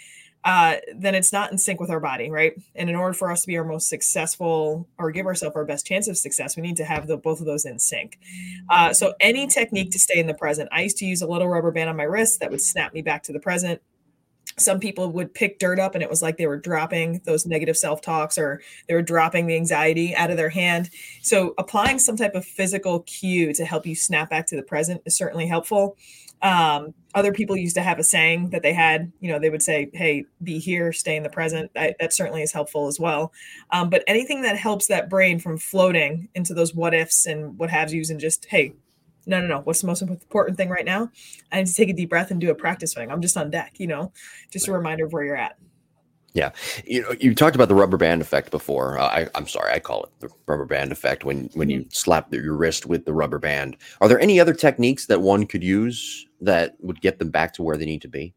uh, 0.45 0.77
then 0.97 1.15
it's 1.15 1.33
not 1.33 1.51
in 1.51 1.57
sync 1.57 1.81
with 1.81 1.89
our 1.91 2.01
body, 2.01 2.31
right? 2.31 2.53
And 2.75 2.91
in 2.91 2.97
order 2.97 3.15
for 3.15 3.31
us 3.31 3.41
to 3.43 3.47
be 3.47 3.57
our 3.57 3.65
most 3.65 3.89
successful 3.89 4.87
or 4.99 5.11
give 5.11 5.25
ourselves 5.25 5.57
our 5.57 5.65
best 5.65 5.87
chance 5.87 6.07
of 6.07 6.19
success, 6.19 6.55
we 6.55 6.63
need 6.63 6.77
to 6.77 6.85
have 6.85 7.07
the, 7.07 7.17
both 7.17 7.41
of 7.41 7.47
those 7.47 7.65
in 7.65 7.79
sync. 7.79 8.19
Uh, 8.69 8.93
so, 8.93 9.15
any 9.21 9.47
technique 9.47 9.91
to 9.93 9.99
stay 9.99 10.19
in 10.19 10.27
the 10.27 10.35
present, 10.35 10.69
I 10.71 10.83
used 10.83 10.99
to 10.99 11.07
use 11.07 11.23
a 11.23 11.27
little 11.27 11.49
rubber 11.49 11.71
band 11.71 11.89
on 11.89 11.97
my 11.97 12.05
wrist 12.05 12.41
that 12.41 12.51
would 12.51 12.61
snap 12.61 12.93
me 12.93 13.01
back 13.01 13.23
to 13.25 13.33
the 13.33 13.41
present 13.41 13.81
some 14.59 14.81
people 14.81 15.11
would 15.11 15.35
pick 15.35 15.59
dirt 15.59 15.79
up 15.79 15.95
and 15.95 16.03
it 16.03 16.11
was 16.11 16.23
like 16.23 16.37
they 16.37 16.47
were 16.47 16.59
dropping 16.59 17.21
those 17.25 17.47
negative 17.47 17.77
self-talks 17.77 18.39
or 18.39 18.61
they 18.89 18.95
were 18.95 19.03
dropping 19.03 19.47
the 19.47 19.57
anxiety 19.57 20.15
out 20.15 20.31
of 20.31 20.37
their 20.37 20.51
hand. 20.51 20.91
So 21.23 21.55
applying 21.59 21.99
some 21.99 22.17
type 22.17 22.35
of 22.35 22.45
physical 22.45 23.01
cue 23.01 23.53
to 23.55 23.65
help 23.65 23.87
you 23.87 23.95
snap 23.95 24.31
back 24.31 24.47
to 24.47 24.57
the 24.57 24.63
present 24.63 25.03
is 25.07 25.17
certainly 25.17 25.47
helpful. 25.47 25.97
Um, 26.43 26.93
other 27.15 27.33
people 27.33 27.57
used 27.57 27.77
to 27.77 27.83
have 27.83 27.99
a 27.99 28.05
saying 28.05 28.51
that 28.51 28.63
they 28.63 28.73
had 28.73 29.11
you 29.21 29.33
know 29.33 29.39
they 29.39 29.49
would 29.49 29.63
say 29.63 29.89
hey 29.95 30.25
be 30.43 30.59
here 30.59 30.93
stay 30.93 31.17
in 31.17 31.23
the 31.23 31.31
present. 31.31 31.71
That, 31.75 31.97
that 32.01 32.13
certainly 32.13 32.43
is 32.43 32.53
helpful 32.53 32.87
as 32.87 33.01
well. 33.01 33.33
Um, 33.71 33.89
but 33.89 34.05
anything 34.07 34.43
that 34.43 34.57
helps 34.57 34.89
that 34.89 35.09
brain 35.09 35.39
from 35.39 35.57
floating 35.57 36.29
into 36.35 36.53
those 36.53 36.75
what 36.75 36.93
ifs 36.93 37.25
and 37.25 37.59
what 37.59 37.71
have 37.71 37.93
yous 37.93 38.11
and 38.11 38.21
just 38.21 38.47
hey 38.47 38.75
no, 39.27 39.41
no, 39.41 39.47
no. 39.47 39.61
What's 39.61 39.81
the 39.81 39.87
most 39.87 40.03
important 40.03 40.57
thing 40.57 40.69
right 40.69 40.85
now? 40.85 41.11
I 41.53 41.59
need 41.59 41.67
to 41.67 41.75
take 41.75 41.89
a 41.89 41.93
deep 41.93 42.11
breath 42.11 42.31
and 42.31 42.41
do 42.41 42.51
a 42.51 42.55
practice 42.55 42.93
swing. 42.93 43.11
I'm 43.11 43.23
just 43.23 43.37
on 43.37 43.51
deck, 43.51 43.75
you 43.79 43.87
know, 43.87 44.13
just 44.51 44.69
a 44.69 44.73
reminder 44.73 45.05
of 45.05 45.13
where 45.13 45.25
you're 45.25 45.37
at. 45.37 45.57
Yeah, 46.35 46.51
you 46.85 47.03
know, 47.03 47.15
you 47.21 47.33
talked 47.33 47.55
about 47.55 47.69
the 47.69 47.77
rubber 47.77 47.97
band 47.97 48.21
effect 48.21 48.51
before. 48.51 48.99
Uh, 48.99 49.07
I, 49.07 49.29
I'm 49.37 49.47
sorry, 49.47 49.73
I 49.73 49.79
call 49.79 50.03
it 50.03 50.11
the 50.19 50.29
rubber 50.47 50.65
band 50.65 50.91
effect 50.91 51.25
when 51.25 51.49
when 51.55 51.71
you 51.71 51.81
mm-hmm. 51.83 51.91
slap 51.91 52.35
your 52.35 52.57
wrist 52.57 52.87
with 52.87 53.05
the 53.05 53.13
rubber 53.13 53.39
band. 53.39 53.77
Are 54.01 54.09
there 54.09 54.19
any 54.19 54.41
other 54.41 54.53
techniques 54.53 55.07
that 55.07 55.21
one 55.23 55.47
could 55.47 55.63
use 55.63 56.27
that 56.41 56.75
would 56.81 57.01
get 57.01 57.21
them 57.21 57.31
back 57.31 57.55
to 57.55 57.63
where 57.63 57.77
they 57.77 57.87
need 57.87 58.03
to 58.03 58.09
be? 58.09 58.35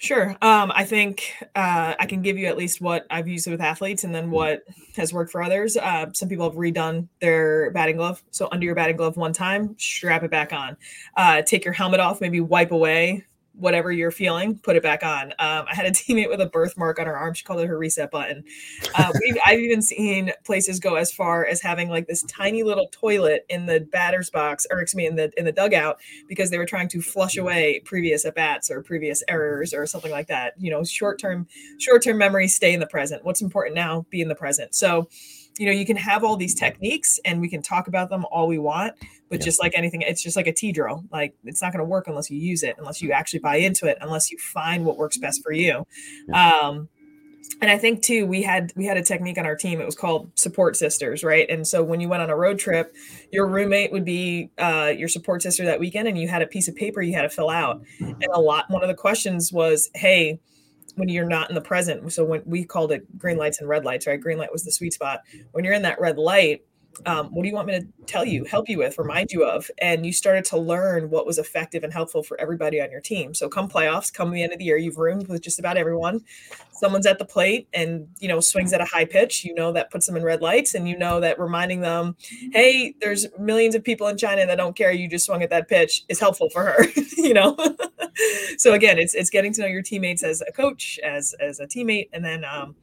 Sure. 0.00 0.36
Um, 0.42 0.70
I 0.74 0.84
think 0.84 1.34
uh, 1.56 1.94
I 1.98 2.06
can 2.06 2.22
give 2.22 2.38
you 2.38 2.46
at 2.46 2.56
least 2.56 2.80
what 2.80 3.04
I've 3.10 3.26
used 3.26 3.50
with 3.50 3.60
athletes 3.60 4.04
and 4.04 4.14
then 4.14 4.30
what 4.30 4.62
has 4.96 5.12
worked 5.12 5.32
for 5.32 5.42
others. 5.42 5.76
Uh, 5.76 6.06
some 6.12 6.28
people 6.28 6.48
have 6.48 6.56
redone 6.56 7.08
their 7.20 7.72
batting 7.72 7.96
glove. 7.96 8.22
So, 8.30 8.48
under 8.52 8.64
your 8.64 8.76
batting 8.76 8.96
glove 8.96 9.16
one 9.16 9.32
time, 9.32 9.74
strap 9.76 10.22
it 10.22 10.30
back 10.30 10.52
on. 10.52 10.76
Uh, 11.16 11.42
take 11.42 11.64
your 11.64 11.74
helmet 11.74 11.98
off, 11.98 12.20
maybe 12.20 12.40
wipe 12.40 12.70
away 12.70 13.24
whatever 13.58 13.90
you're 13.90 14.10
feeling, 14.10 14.56
put 14.58 14.76
it 14.76 14.82
back 14.82 15.02
on. 15.02 15.32
Um, 15.38 15.66
I 15.68 15.74
had 15.74 15.86
a 15.86 15.90
teammate 15.92 16.28
with 16.28 16.40
a 16.40 16.46
birthmark 16.46 16.98
on 16.98 17.06
her 17.06 17.16
arm. 17.16 17.34
She 17.34 17.44
called 17.44 17.60
it 17.60 17.66
her 17.66 17.76
reset 17.76 18.10
button. 18.10 18.44
Uh, 18.96 19.12
I've 19.46 19.58
even 19.58 19.82
seen 19.82 20.32
places 20.44 20.78
go 20.80 20.94
as 20.94 21.12
far 21.12 21.44
as 21.44 21.60
having 21.60 21.88
like 21.88 22.06
this 22.06 22.22
tiny 22.24 22.62
little 22.62 22.88
toilet 22.92 23.44
in 23.48 23.66
the 23.66 23.80
batter's 23.80 24.30
box, 24.30 24.66
or 24.70 24.80
excuse 24.80 24.98
me, 24.98 25.06
in 25.06 25.16
the 25.16 25.32
in 25.36 25.44
the 25.44 25.52
dugout, 25.52 25.98
because 26.28 26.50
they 26.50 26.58
were 26.58 26.66
trying 26.66 26.88
to 26.88 27.02
flush 27.02 27.36
away 27.36 27.80
previous 27.84 28.24
at 28.24 28.34
bats 28.34 28.70
or 28.70 28.82
previous 28.82 29.22
errors 29.28 29.74
or 29.74 29.86
something 29.86 30.10
like 30.10 30.28
that. 30.28 30.54
You 30.58 30.70
know, 30.70 30.84
short 30.84 31.18
term 31.18 31.46
short 31.78 32.02
term 32.02 32.18
memory, 32.18 32.48
stay 32.48 32.72
in 32.72 32.80
the 32.80 32.86
present. 32.86 33.24
What's 33.24 33.42
important 33.42 33.74
now? 33.74 34.06
Be 34.10 34.20
in 34.20 34.28
the 34.28 34.34
present. 34.34 34.74
So 34.74 35.08
you 35.58 35.66
know 35.66 35.72
you 35.72 35.84
can 35.86 35.96
have 35.96 36.24
all 36.24 36.36
these 36.36 36.54
techniques 36.54 37.18
and 37.24 37.40
we 37.40 37.48
can 37.48 37.62
talk 37.62 37.88
about 37.88 38.10
them 38.10 38.24
all 38.30 38.46
we 38.46 38.58
want 38.58 38.94
but 39.28 39.40
yeah. 39.40 39.44
just 39.44 39.60
like 39.60 39.72
anything 39.74 40.02
it's 40.02 40.22
just 40.22 40.36
like 40.36 40.46
a 40.46 40.52
tee 40.52 40.72
drill. 40.72 41.04
Like 41.12 41.34
it's 41.44 41.62
not 41.62 41.72
going 41.72 41.84
to 41.84 41.88
work 41.88 42.06
unless 42.06 42.30
you 42.30 42.38
use 42.38 42.62
it 42.62 42.76
unless 42.78 43.02
you 43.02 43.12
actually 43.12 43.40
buy 43.40 43.56
into 43.56 43.86
it 43.86 43.98
unless 44.00 44.30
you 44.30 44.38
find 44.38 44.84
what 44.84 44.96
works 44.96 45.18
best 45.18 45.42
for 45.42 45.52
you. 45.52 45.86
Yeah. 46.28 46.58
um 46.58 46.88
and 47.60 47.70
i 47.70 47.78
think 47.78 48.02
too 48.02 48.26
we 48.26 48.42
had 48.42 48.72
we 48.76 48.84
had 48.84 48.96
a 48.96 49.02
technique 49.02 49.38
on 49.38 49.46
our 49.46 49.56
team 49.56 49.80
it 49.80 49.86
was 49.86 49.94
called 49.94 50.30
support 50.34 50.76
sisters 50.76 51.24
right? 51.24 51.48
And 51.48 51.66
so 51.66 51.82
when 51.82 52.00
you 52.00 52.08
went 52.08 52.22
on 52.22 52.30
a 52.30 52.36
road 52.36 52.58
trip 52.58 52.94
your 53.32 53.46
roommate 53.46 53.92
would 53.92 54.04
be 54.04 54.50
uh, 54.58 54.92
your 54.96 55.08
support 55.08 55.42
sister 55.42 55.64
that 55.64 55.80
weekend 55.80 56.08
and 56.08 56.18
you 56.18 56.28
had 56.28 56.42
a 56.42 56.46
piece 56.46 56.68
of 56.68 56.76
paper 56.76 57.00
you 57.00 57.14
had 57.14 57.22
to 57.22 57.28
fill 57.28 57.50
out. 57.50 57.82
And 58.00 58.26
a 58.32 58.40
lot 58.40 58.66
one 58.68 58.82
of 58.82 58.88
the 58.88 58.94
questions 58.94 59.52
was 59.52 59.90
hey 59.94 60.40
when 60.98 61.08
you're 61.08 61.24
not 61.24 61.48
in 61.48 61.54
the 61.54 61.60
present. 61.60 62.12
So 62.12 62.24
when 62.24 62.42
we 62.44 62.64
called 62.64 62.92
it 62.92 63.18
green 63.18 63.36
mm. 63.36 63.40
lights 63.40 63.60
and 63.60 63.68
red 63.68 63.84
lights, 63.84 64.06
right? 64.06 64.20
Green 64.20 64.38
light 64.38 64.52
was 64.52 64.64
the 64.64 64.72
sweet 64.72 64.92
spot. 64.92 65.22
When 65.52 65.64
you're 65.64 65.74
in 65.74 65.82
that 65.82 66.00
red 66.00 66.18
light, 66.18 66.64
um, 67.06 67.26
what 67.28 67.42
do 67.42 67.48
you 67.48 67.54
want 67.54 67.68
me 67.68 67.80
to 67.80 67.86
tell 68.06 68.24
you, 68.24 68.44
help 68.44 68.68
you 68.68 68.78
with, 68.78 68.98
remind 68.98 69.30
you 69.32 69.44
of? 69.44 69.70
And 69.80 70.04
you 70.04 70.12
started 70.12 70.44
to 70.46 70.58
learn 70.58 71.10
what 71.10 71.26
was 71.26 71.38
effective 71.38 71.84
and 71.84 71.92
helpful 71.92 72.22
for 72.22 72.40
everybody 72.40 72.80
on 72.80 72.90
your 72.90 73.00
team. 73.00 73.34
So 73.34 73.48
come 73.48 73.68
playoffs, 73.68 74.12
come 74.12 74.30
the 74.30 74.42
end 74.42 74.52
of 74.52 74.58
the 74.58 74.64
year, 74.64 74.76
you've 74.76 74.98
roomed 74.98 75.28
with 75.28 75.42
just 75.42 75.58
about 75.58 75.76
everyone. 75.76 76.24
Someone's 76.72 77.06
at 77.06 77.18
the 77.18 77.24
plate 77.24 77.68
and 77.72 78.06
you 78.20 78.28
know 78.28 78.38
swings 78.38 78.72
at 78.72 78.80
a 78.80 78.84
high 78.84 79.04
pitch. 79.04 79.44
You 79.44 79.52
know 79.54 79.72
that 79.72 79.90
puts 79.90 80.06
them 80.06 80.16
in 80.16 80.22
red 80.22 80.40
lights, 80.40 80.74
and 80.74 80.88
you 80.88 80.96
know 80.96 81.18
that 81.20 81.38
reminding 81.40 81.80
them, 81.80 82.16
hey, 82.52 82.94
there's 83.00 83.26
millions 83.38 83.74
of 83.74 83.82
people 83.82 84.06
in 84.06 84.16
China 84.16 84.46
that 84.46 84.56
don't 84.56 84.76
care 84.76 84.92
you 84.92 85.08
just 85.08 85.26
swung 85.26 85.42
at 85.42 85.50
that 85.50 85.68
pitch 85.68 86.04
is 86.08 86.20
helpful 86.20 86.50
for 86.50 86.64
her. 86.64 86.84
you 87.16 87.34
know. 87.34 87.56
so 88.58 88.74
again, 88.74 88.98
it's 88.98 89.14
it's 89.14 89.30
getting 89.30 89.52
to 89.54 89.62
know 89.62 89.66
your 89.66 89.82
teammates 89.82 90.22
as 90.22 90.40
a 90.46 90.52
coach, 90.52 91.00
as 91.02 91.34
as 91.40 91.58
a 91.58 91.66
teammate, 91.66 92.10
and 92.12 92.24
then 92.24 92.44
um, 92.44 92.76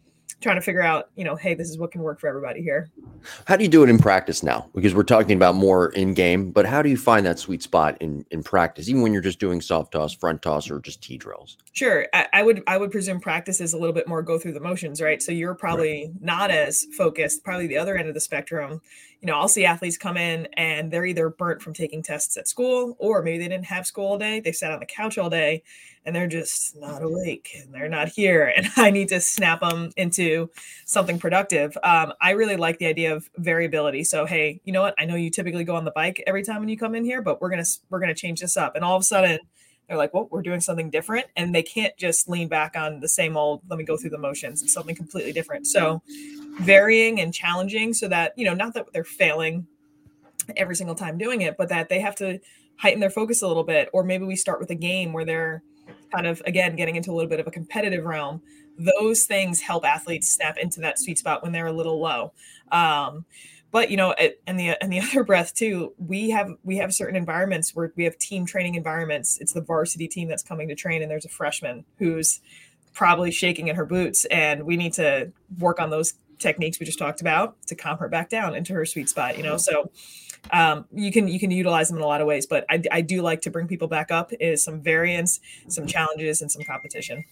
trying 0.46 0.58
to 0.58 0.62
figure 0.62 0.84
out, 0.84 1.10
you 1.16 1.24
know, 1.24 1.36
hey, 1.36 1.56
this 1.56 1.72
is 1.72 1.80
what 1.80 1.92
can 1.92 2.02
work 2.02 2.20
for 2.20 2.28
everybody 2.28 2.62
here. 2.62 2.92
How 3.46 3.56
do 3.56 3.64
you 3.64 3.70
do 3.70 3.82
it 3.82 3.90
in 3.90 3.98
practice 3.98 4.44
now? 4.44 4.70
Because 4.76 4.94
we're 4.94 5.02
talking 5.02 5.36
about 5.36 5.56
more 5.56 5.90
in 5.94 6.14
game, 6.14 6.52
but 6.52 6.68
how 6.68 6.84
do 6.84 6.90
you 6.90 6.98
find 6.98 7.26
that 7.26 7.40
sweet 7.40 7.64
spot 7.64 7.98
in 8.00 8.24
in 8.30 8.44
practice, 8.44 8.88
even 8.88 9.02
when 9.02 9.12
you're 9.12 9.24
just 9.24 9.40
doing 9.40 9.60
soft 9.60 9.94
toss, 9.94 10.14
front 10.14 10.44
toss, 10.44 10.70
or 10.70 10.80
just 10.80 11.02
tee 11.02 11.18
drills? 11.18 11.58
Sure, 11.74 12.06
I, 12.14 12.28
I 12.32 12.44
would 12.44 12.62
I 12.68 12.78
would 12.78 12.92
presume 12.92 13.20
practice 13.20 13.60
is 13.60 13.74
a 13.74 13.78
little 13.78 13.92
bit 13.92 14.08
more 14.08 14.22
go 14.22 14.38
through 14.38 14.54
the 14.54 14.60
motions, 14.60 15.02
right? 15.02 15.20
So 15.20 15.32
you're 15.32 15.56
probably 15.56 16.04
right. 16.06 16.22
not 16.22 16.52
as 16.52 16.86
focused, 16.96 17.44
probably 17.44 17.66
the 17.66 17.78
other 17.78 17.98
end 17.98 18.08
of 18.08 18.14
the 18.14 18.22
spectrum. 18.22 18.82
You 19.22 19.32
know, 19.32 19.40
I'll 19.40 19.48
see 19.48 19.66
athletes 19.66 19.98
come 19.98 20.18
in 20.18 20.48
and 20.58 20.92
they're 20.92 21.08
either 21.08 21.30
burnt 21.30 21.60
from 21.60 21.74
taking 21.74 22.04
tests 22.04 22.38
at 22.38 22.48
school, 22.48 22.96
or 23.00 23.24
maybe 23.24 23.40
they 23.40 23.48
didn't 23.48 23.66
have 23.66 23.88
school 23.88 24.10
all 24.10 24.18
day, 24.20 24.42
they 24.42 24.52
sat 24.52 24.72
on 24.72 24.80
the 24.80 24.86
couch 24.86 25.18
all 25.18 25.32
day, 25.32 25.64
and 26.06 26.16
they're 26.16 26.28
just 26.28 26.76
not 26.76 27.02
awake 27.02 27.50
and 27.60 27.74
they're 27.74 27.90
not 27.90 28.08
here 28.08 28.54
and 28.56 28.68
i 28.78 28.90
need 28.90 29.10
to 29.10 29.20
snap 29.20 29.62
them 29.62 29.92
into 29.98 30.50
something 30.86 31.20
productive 31.20 31.78
um, 31.84 32.14
i 32.22 32.32
really 32.32 32.56
like 32.56 32.78
the 32.78 32.86
idea 32.86 33.14
of 33.14 33.30
variability 33.38 34.04
so 34.04 34.26
hey 34.26 34.62
you 34.64 34.72
know 34.72 34.82
what 34.82 34.96
i 34.98 35.06
know 35.06 35.16
you 35.16 35.30
typically 35.30 35.64
go 35.64 35.76
on 35.76 35.86
the 35.86 35.92
bike 35.92 36.24
every 36.28 36.44
time 36.44 36.60
when 36.60 36.70
you 36.70 36.78
come 36.78 36.96
in 36.96 37.04
here 37.04 37.22
but 37.22 37.42
we're 37.42 37.50
gonna 37.50 37.66
we're 37.90 38.00
gonna 38.00 38.16
change 38.16 38.40
this 38.40 38.56
up 38.58 38.76
and 38.76 38.86
all 38.86 38.96
of 38.96 39.02
a 39.02 39.06
sudden 39.06 39.40
they're 39.88 39.98
like 39.98 40.14
well 40.14 40.28
we're 40.32 40.42
doing 40.42 40.60
something 40.60 40.90
different 40.90 41.26
and 41.36 41.54
they 41.54 41.64
can't 41.64 41.96
just 41.98 42.28
lean 42.30 42.48
back 42.48 42.76
on 42.76 43.00
the 43.00 43.10
same 43.10 43.38
old 43.38 43.62
let 43.70 43.78
me 43.78 43.86
go 43.86 43.98
through 43.98 44.10
the 44.10 44.18
motions 44.18 44.62
it's 44.64 44.74
something 44.74 44.96
completely 44.96 45.32
different 45.32 45.68
so 45.68 46.02
varying 46.60 47.20
and 47.20 47.34
challenging 47.34 47.94
so 47.94 48.08
that 48.08 48.34
you 48.38 48.46
know 48.46 48.54
not 48.54 48.74
that 48.74 48.86
they're 48.94 49.04
failing 49.04 49.66
every 50.58 50.76
single 50.76 50.96
time 50.96 51.18
doing 51.18 51.42
it 51.42 51.58
but 51.58 51.70
that 51.70 51.90
they 51.90 52.00
have 52.00 52.16
to 52.16 52.40
heighten 52.78 53.00
their 53.00 53.10
focus 53.10 53.42
a 53.42 53.48
little 53.48 53.64
bit 53.64 53.90
or 53.94 54.04
maybe 54.04 54.26
we 54.26 54.36
start 54.36 54.60
with 54.60 54.70
a 54.70 54.76
game 54.76 55.14
where 55.14 55.26
they're 55.26 55.64
kind 56.14 56.28
of 56.28 56.42
again 56.46 56.76
getting 56.76 56.96
into 56.96 57.12
a 57.12 57.14
little 57.14 57.30
bit 57.30 57.40
of 57.40 57.48
a 57.48 57.52
competitive 57.52 58.06
realm 58.06 58.42
those 58.78 59.26
things 59.26 59.62
help 59.62 59.86
athletes 59.86 60.30
snap 60.30 60.58
into 60.58 60.80
that 60.82 61.00
sweet 61.00 61.18
spot 61.18 61.44
when 61.44 61.52
they're 61.52 61.68
a 61.68 61.74
little 61.74 62.00
low. 62.00 62.34
Um, 62.72 63.26
but 63.72 63.92
you 63.92 63.98
know 63.98 64.14
and 64.48 64.60
the 64.60 64.82
and 64.82 64.92
the 64.92 65.00
other 65.02 65.24
breath 65.24 65.54
too 65.54 65.94
we 65.98 66.30
have 66.30 66.50
we 66.64 66.78
have 66.78 66.94
certain 66.94 67.16
environments 67.16 67.76
where 67.76 67.92
we 67.96 68.04
have 68.04 68.18
team 68.18 68.46
training 68.46 68.76
environments. 68.76 69.40
It's 69.40 69.54
the 69.54 69.62
varsity 69.62 70.08
team 70.08 70.28
that's 70.28 70.44
coming 70.44 70.68
to 70.70 70.76
train 70.76 71.02
and 71.02 71.12
there's 71.12 71.26
a 71.26 71.30
freshman 71.30 71.86
who's 71.98 72.40
probably 72.94 73.32
shaking 73.32 73.68
in 73.68 73.76
her 73.76 73.86
boots 73.86 74.26
and 74.26 74.64
we 74.64 74.78
need 74.78 74.94
to 74.94 75.32
work 75.60 75.82
on 75.82 75.90
those 75.90 76.14
techniques 76.40 76.80
we 76.80 76.86
just 76.86 77.00
talked 77.00 77.22
about 77.22 77.62
to 77.66 77.76
calm 77.76 77.98
her 77.98 78.08
back 78.10 78.30
down 78.30 78.56
into 78.56 78.74
her 78.74 78.86
sweet 78.86 79.10
spot 79.10 79.38
you 79.38 79.44
know? 79.44 79.58
So 79.58 79.92
um, 80.52 80.86
you 80.94 81.12
can 81.12 81.28
you 81.28 81.40
can 81.40 81.52
utilize 81.52 81.88
them 81.88 81.98
in 81.98 82.04
a 82.04 82.08
lot 82.08 82.22
of 82.22 82.28
ways 82.28 82.46
but 82.46 82.66
I, 82.70 82.82
I 82.92 83.02
do 83.02 83.22
like 83.22 83.42
to 83.42 83.52
bring 83.52 83.68
people 83.68 83.88
back 83.88 84.12
up 84.12 84.32
is 84.40 84.64
some 84.64 84.82
variance 84.82 85.40
some 85.68 85.88
challenges 85.88 86.42
and 86.42 86.52
some 86.52 86.64
competition 86.64 87.24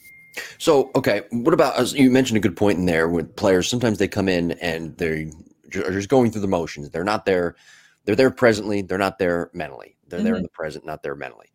so 0.57 0.91
okay 0.95 1.23
what 1.31 1.53
about 1.53 1.93
you 1.93 2.09
mentioned 2.09 2.37
a 2.37 2.41
good 2.41 2.57
point 2.57 2.79
in 2.79 2.85
there 2.85 3.07
with 3.07 3.35
players 3.35 3.69
sometimes 3.69 3.97
they 3.97 4.07
come 4.07 4.27
in 4.27 4.51
and 4.53 4.97
they 4.97 5.31
are 5.75 5.91
just 5.91 6.09
going 6.09 6.31
through 6.31 6.41
the 6.41 6.47
motions 6.47 6.89
they're 6.89 7.03
not 7.03 7.25
there 7.25 7.55
they're 8.05 8.15
there 8.15 8.31
presently 8.31 8.81
they're 8.81 8.97
not 8.97 9.19
there 9.19 9.49
mentally 9.53 9.95
they're 10.07 10.19
mm-hmm. 10.19 10.25
there 10.25 10.33
in 10.35 10.39
mm-hmm. 10.39 10.45
the 10.45 10.49
present 10.49 10.85
not 10.85 11.03
there 11.03 11.15
mentally 11.15 11.47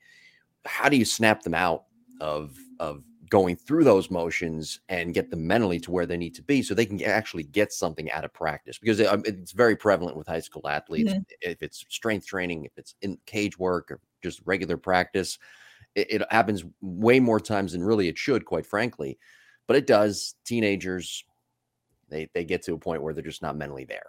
how 0.64 0.88
do 0.88 0.96
you 0.96 1.04
snap 1.04 1.42
them 1.42 1.54
out 1.54 1.84
of 2.20 2.56
of 2.78 3.02
going 3.30 3.56
through 3.56 3.84
those 3.84 4.10
motions 4.10 4.80
and 4.88 5.14
get 5.14 5.30
them 5.30 5.46
mentally 5.46 5.78
to 5.80 5.90
where 5.90 6.06
they 6.06 6.16
need 6.16 6.34
to 6.34 6.42
be 6.42 6.62
so 6.62 6.74
they 6.74 6.86
can 6.86 7.02
actually 7.02 7.44
get 7.44 7.72
something 7.72 8.10
out 8.10 8.24
of 8.24 8.32
practice 8.32 8.78
because 8.78 9.00
um, 9.06 9.22
it's 9.24 9.52
very 9.52 9.76
prevalent 9.76 10.16
with 10.16 10.26
high 10.26 10.40
school 10.40 10.66
athletes. 10.68 11.12
Mm-hmm. 11.12 11.22
if 11.40 11.62
it's 11.62 11.84
strength 11.88 12.26
training 12.26 12.64
if 12.64 12.72
it's 12.76 12.94
in 13.02 13.18
cage 13.26 13.58
work 13.58 13.90
or 13.90 14.00
just 14.22 14.40
regular 14.44 14.76
practice 14.76 15.38
it, 15.94 16.12
it, 16.22 16.32
happens 16.32 16.64
way 16.80 17.20
more 17.20 17.40
times 17.40 17.72
than 17.72 17.82
really 17.82 18.08
it 18.08 18.18
should 18.18 18.44
quite 18.44 18.66
frankly. 18.66 19.18
But 19.66 19.76
it 19.76 19.86
does. 19.86 20.34
Teenagers 20.44 21.24
they 22.08 22.28
they 22.34 22.44
get 22.44 22.62
to 22.64 22.74
a 22.74 22.78
point 22.78 23.02
where 23.02 23.12
they're 23.12 23.22
just 23.22 23.42
not 23.42 23.56
mentally 23.56 23.84
there 23.84 24.06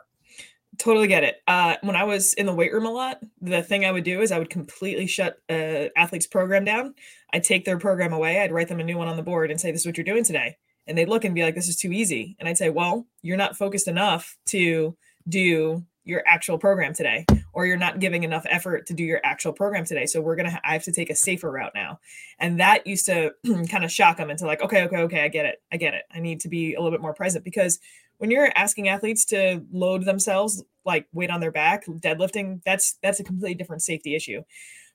Totally 0.77 1.07
get 1.07 1.23
it. 1.23 1.41
Uh, 1.47 1.75
when 1.81 1.95
I 1.95 2.03
was 2.03 2.33
in 2.35 2.45
the 2.45 2.53
weight 2.53 2.71
room 2.71 2.85
a 2.85 2.91
lot, 2.91 3.19
the 3.41 3.61
thing 3.61 3.85
I 3.85 3.91
would 3.91 4.03
do 4.03 4.21
is 4.21 4.31
I 4.31 4.39
would 4.39 4.49
completely 4.49 5.07
shut 5.07 5.37
uh, 5.49 5.89
athlete's 5.97 6.27
program 6.27 6.63
down. 6.63 6.93
I'd 7.33 7.43
take 7.43 7.65
their 7.65 7.77
program 7.77 8.13
away. 8.13 8.41
I'd 8.41 8.51
write 8.51 8.69
them 8.69 8.79
a 8.79 8.83
new 8.83 8.97
one 8.97 9.07
on 9.07 9.17
the 9.17 9.23
board 9.23 9.51
and 9.51 9.59
say, 9.59 9.71
"This 9.71 9.81
is 9.81 9.87
what 9.87 9.97
you're 9.97 10.05
doing 10.05 10.23
today." 10.23 10.57
And 10.87 10.97
they'd 10.97 11.09
look 11.09 11.25
and 11.25 11.35
be 11.35 11.43
like, 11.43 11.55
"This 11.55 11.67
is 11.67 11.75
too 11.75 11.91
easy." 11.91 12.35
And 12.39 12.47
I'd 12.47 12.57
say, 12.57 12.69
"Well, 12.69 13.07
you're 13.21 13.35
not 13.35 13.57
focused 13.57 13.87
enough 13.87 14.37
to 14.47 14.95
do 15.27 15.85
your 16.05 16.23
actual 16.25 16.57
program 16.57 16.93
today, 16.93 17.25
or 17.59 17.65
you're 17.65 17.75
not 17.75 17.99
giving 17.99 18.23
enough 18.23 18.45
effort 18.49 18.87
to 18.87 18.93
do 18.93 19.03
your 19.03 19.19
actual 19.25 19.51
program 19.51 19.83
today. 19.83 20.05
So 20.05 20.21
we're 20.21 20.37
gonna, 20.37 20.51
ha- 20.51 20.61
I 20.63 20.71
have 20.71 20.83
to 20.83 20.93
take 20.93 21.09
a 21.09 21.15
safer 21.15 21.51
route 21.51 21.73
now." 21.75 21.99
And 22.39 22.59
that 22.61 22.87
used 22.87 23.05
to 23.07 23.33
kind 23.69 23.83
of 23.83 23.91
shock 23.91 24.17
them 24.17 24.29
into 24.29 24.45
like, 24.45 24.61
"Okay, 24.61 24.83
okay, 24.83 24.97
okay, 24.97 25.23
I 25.25 25.27
get 25.27 25.45
it, 25.45 25.61
I 25.69 25.75
get 25.77 25.93
it. 25.93 26.03
I 26.13 26.19
need 26.19 26.39
to 26.41 26.47
be 26.47 26.75
a 26.75 26.79
little 26.79 26.91
bit 26.91 27.01
more 27.01 27.13
present 27.13 27.43
because." 27.43 27.79
when 28.19 28.29
you're 28.29 28.51
asking 28.57 28.89
athletes 28.89 29.23
to 29.23 29.63
load 29.71 30.03
themselves 30.03 30.61
like 30.85 31.07
weight 31.13 31.29
on 31.31 31.39
their 31.39 31.51
back 31.51 31.85
deadlifting 31.85 32.61
that's 32.65 32.97
that's 33.01 33.21
a 33.21 33.23
completely 33.23 33.55
different 33.55 33.81
safety 33.81 34.13
issue 34.13 34.41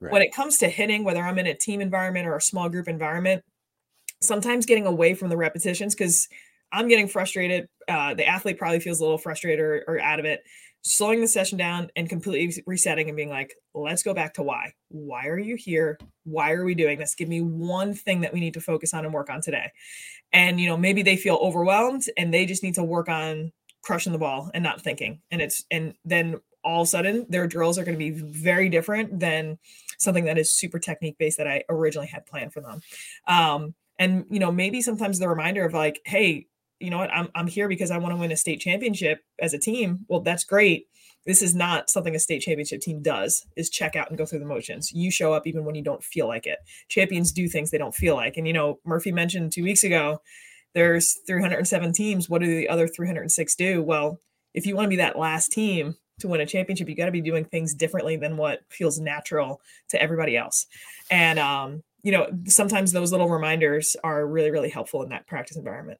right. 0.00 0.12
when 0.12 0.20
it 0.20 0.30
comes 0.34 0.58
to 0.58 0.68
hitting 0.68 1.04
whether 1.04 1.22
i'm 1.22 1.38
in 1.38 1.46
a 1.46 1.54
team 1.54 1.80
environment 1.80 2.26
or 2.26 2.36
a 2.36 2.40
small 2.40 2.68
group 2.68 2.86
environment 2.86 3.42
sometimes 4.20 4.66
getting 4.66 4.86
away 4.86 5.14
from 5.14 5.30
the 5.30 5.36
repetitions 5.36 5.94
because 5.94 6.28
i'm 6.70 6.86
getting 6.86 7.08
frustrated 7.08 7.66
uh, 7.88 8.14
the 8.14 8.26
athlete 8.26 8.58
probably 8.58 8.80
feels 8.80 9.00
a 9.00 9.02
little 9.02 9.18
frustrated 9.18 9.60
or, 9.60 9.84
or 9.88 10.00
out 10.00 10.18
of 10.18 10.24
it 10.24 10.42
slowing 10.84 11.22
the 11.22 11.26
session 11.26 11.56
down 11.56 11.90
and 11.96 12.10
completely 12.10 12.62
resetting 12.66 13.08
and 13.08 13.16
being 13.16 13.30
like, 13.30 13.54
let's 13.74 14.02
go 14.02 14.12
back 14.12 14.34
to 14.34 14.42
why. 14.42 14.74
Why 14.88 15.26
are 15.26 15.38
you 15.38 15.56
here? 15.56 15.98
Why 16.24 16.52
are 16.52 16.64
we 16.64 16.74
doing 16.74 16.98
this? 16.98 17.14
Give 17.14 17.28
me 17.28 17.40
one 17.40 17.94
thing 17.94 18.20
that 18.20 18.34
we 18.34 18.40
need 18.40 18.54
to 18.54 18.60
focus 18.60 18.92
on 18.92 19.04
and 19.04 19.14
work 19.14 19.30
on 19.30 19.40
today. 19.40 19.72
And, 20.32 20.60
you 20.60 20.68
know, 20.68 20.76
maybe 20.76 21.02
they 21.02 21.16
feel 21.16 21.36
overwhelmed 21.36 22.04
and 22.18 22.32
they 22.32 22.44
just 22.44 22.62
need 22.62 22.74
to 22.74 22.84
work 22.84 23.08
on 23.08 23.52
crushing 23.82 24.12
the 24.12 24.18
ball 24.18 24.50
and 24.52 24.62
not 24.62 24.82
thinking. 24.82 25.22
And 25.30 25.40
it's, 25.40 25.64
and 25.70 25.94
then 26.04 26.40
all 26.62 26.82
of 26.82 26.86
a 26.86 26.90
sudden 26.90 27.26
their 27.30 27.46
drills 27.46 27.78
are 27.78 27.84
going 27.84 27.98
to 27.98 27.98
be 27.98 28.10
very 28.10 28.68
different 28.68 29.18
than 29.18 29.58
something 29.98 30.24
that 30.26 30.38
is 30.38 30.52
super 30.52 30.78
technique 30.78 31.16
based 31.18 31.38
that 31.38 31.46
I 31.46 31.64
originally 31.70 32.08
had 32.08 32.26
planned 32.26 32.52
for 32.52 32.60
them. 32.60 32.80
Um, 33.26 33.74
and, 33.98 34.26
you 34.28 34.38
know, 34.38 34.52
maybe 34.52 34.82
sometimes 34.82 35.18
the 35.18 35.28
reminder 35.28 35.64
of 35.64 35.72
like, 35.72 36.00
hey, 36.04 36.46
you 36.84 36.90
know 36.90 36.98
what, 36.98 37.10
I'm, 37.10 37.28
I'm 37.34 37.46
here 37.46 37.68
because 37.68 37.90
I 37.90 37.98
want 37.98 38.12
to 38.12 38.20
win 38.20 38.32
a 38.32 38.36
state 38.36 38.60
championship 38.60 39.24
as 39.40 39.54
a 39.54 39.58
team. 39.58 40.04
Well, 40.08 40.20
that's 40.20 40.44
great. 40.44 40.86
This 41.26 41.40
is 41.40 41.54
not 41.54 41.88
something 41.88 42.14
a 42.14 42.18
state 42.18 42.42
championship 42.42 42.82
team 42.82 43.00
does 43.00 43.46
is 43.56 43.70
check 43.70 43.96
out 43.96 44.10
and 44.10 44.18
go 44.18 44.26
through 44.26 44.40
the 44.40 44.44
motions. 44.44 44.92
You 44.92 45.10
show 45.10 45.32
up 45.32 45.46
even 45.46 45.64
when 45.64 45.74
you 45.74 45.82
don't 45.82 46.04
feel 46.04 46.28
like 46.28 46.46
it. 46.46 46.58
Champions 46.88 47.32
do 47.32 47.48
things 47.48 47.70
they 47.70 47.78
don't 47.78 47.94
feel 47.94 48.14
like. 48.14 48.36
And, 48.36 48.46
you 48.46 48.52
know, 48.52 48.78
Murphy 48.84 49.10
mentioned 49.10 49.52
two 49.52 49.64
weeks 49.64 49.84
ago, 49.84 50.20
there's 50.74 51.18
307 51.26 51.92
teams. 51.92 52.28
What 52.28 52.42
do 52.42 52.46
the 52.46 52.68
other 52.68 52.86
306 52.86 53.54
do? 53.54 53.82
Well, 53.82 54.20
if 54.52 54.66
you 54.66 54.76
want 54.76 54.86
to 54.86 54.90
be 54.90 54.96
that 54.96 55.18
last 55.18 55.50
team 55.50 55.96
to 56.20 56.28
win 56.28 56.40
a 56.40 56.46
championship, 56.46 56.88
you 56.88 56.94
got 56.96 57.06
to 57.06 57.12
be 57.12 57.20
doing 57.20 57.44
things 57.44 57.74
differently 57.74 58.16
than 58.16 58.36
what 58.36 58.60
feels 58.68 59.00
natural 59.00 59.60
to 59.90 60.02
everybody 60.02 60.36
else. 60.36 60.66
And, 61.10 61.38
um, 61.38 61.82
you 62.02 62.12
know, 62.12 62.28
sometimes 62.46 62.92
those 62.92 63.12
little 63.12 63.30
reminders 63.30 63.96
are 64.04 64.26
really, 64.26 64.50
really 64.50 64.68
helpful 64.68 65.02
in 65.02 65.08
that 65.08 65.26
practice 65.26 65.56
environment. 65.56 65.98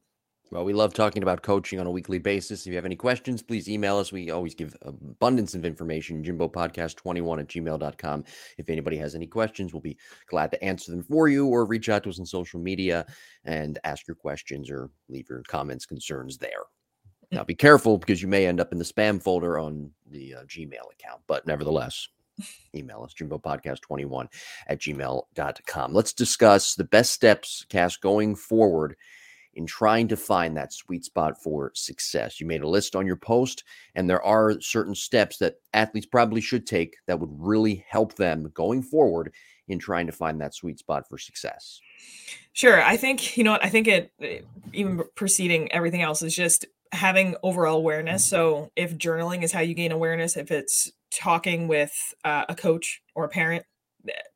Well, 0.54 0.64
we 0.64 0.72
love 0.72 0.94
talking 0.94 1.24
about 1.24 1.42
coaching 1.42 1.80
on 1.80 1.88
a 1.88 1.90
weekly 1.90 2.20
basis. 2.20 2.60
If 2.60 2.68
you 2.68 2.76
have 2.76 2.84
any 2.84 2.94
questions, 2.94 3.42
please 3.42 3.68
email 3.68 3.96
us. 3.96 4.12
We 4.12 4.30
always 4.30 4.54
give 4.54 4.76
abundance 4.82 5.56
of 5.56 5.64
information. 5.64 6.22
Jimbo 6.22 6.48
Podcast 6.48 6.94
21 6.94 7.40
at 7.40 7.48
gmail.com. 7.48 8.24
If 8.56 8.70
anybody 8.70 8.96
has 8.98 9.16
any 9.16 9.26
questions, 9.26 9.72
we'll 9.72 9.80
be 9.80 9.98
glad 10.28 10.52
to 10.52 10.62
answer 10.62 10.92
them 10.92 11.02
for 11.02 11.26
you 11.26 11.48
or 11.48 11.64
reach 11.64 11.88
out 11.88 12.04
to 12.04 12.08
us 12.10 12.20
on 12.20 12.26
social 12.26 12.60
media 12.60 13.04
and 13.44 13.80
ask 13.82 14.06
your 14.06 14.14
questions 14.14 14.70
or 14.70 14.90
leave 15.08 15.28
your 15.28 15.42
comments, 15.48 15.86
concerns 15.86 16.38
there. 16.38 16.62
Now, 17.32 17.42
be 17.42 17.56
careful 17.56 17.98
because 17.98 18.22
you 18.22 18.28
may 18.28 18.46
end 18.46 18.60
up 18.60 18.70
in 18.70 18.78
the 18.78 18.84
spam 18.84 19.20
folder 19.20 19.58
on 19.58 19.90
the 20.08 20.36
uh, 20.36 20.42
Gmail 20.44 20.92
account, 20.92 21.22
but 21.26 21.48
nevertheless, 21.48 22.06
email 22.76 23.02
us, 23.02 23.12
jimbopodcast21 23.12 24.28
at 24.68 24.78
gmail.com. 24.78 25.92
Let's 25.92 26.12
discuss 26.12 26.76
the 26.76 26.84
best 26.84 27.10
steps, 27.10 27.66
Cass, 27.68 27.96
going 27.96 28.36
forward 28.36 28.94
in 29.56 29.66
trying 29.66 30.08
to 30.08 30.16
find 30.16 30.56
that 30.56 30.72
sweet 30.72 31.04
spot 31.04 31.42
for 31.42 31.70
success. 31.74 32.40
You 32.40 32.46
made 32.46 32.62
a 32.62 32.68
list 32.68 32.96
on 32.96 33.06
your 33.06 33.16
post, 33.16 33.64
and 33.94 34.08
there 34.08 34.22
are 34.22 34.60
certain 34.60 34.94
steps 34.94 35.38
that 35.38 35.56
athletes 35.72 36.06
probably 36.06 36.40
should 36.40 36.66
take 36.66 36.96
that 37.06 37.20
would 37.20 37.30
really 37.32 37.84
help 37.88 38.14
them 38.14 38.50
going 38.54 38.82
forward 38.82 39.32
in 39.68 39.78
trying 39.78 40.06
to 40.06 40.12
find 40.12 40.40
that 40.40 40.54
sweet 40.54 40.78
spot 40.78 41.08
for 41.08 41.18
success. 41.18 41.80
Sure. 42.52 42.82
I 42.82 42.96
think, 42.96 43.36
you 43.36 43.44
know 43.44 43.52
what, 43.52 43.64
I 43.64 43.68
think 43.68 43.88
it, 43.88 44.12
even 44.72 45.02
preceding 45.14 45.72
everything 45.72 46.02
else, 46.02 46.22
is 46.22 46.34
just 46.34 46.66
having 46.92 47.34
overall 47.42 47.78
awareness. 47.78 48.24
So 48.24 48.70
if 48.76 48.96
journaling 48.96 49.42
is 49.42 49.52
how 49.52 49.60
you 49.60 49.74
gain 49.74 49.90
awareness, 49.90 50.36
if 50.36 50.50
it's 50.50 50.92
talking 51.10 51.66
with 51.66 51.92
uh, 52.24 52.44
a 52.48 52.54
coach 52.54 53.02
or 53.14 53.24
a 53.24 53.28
parent 53.28 53.64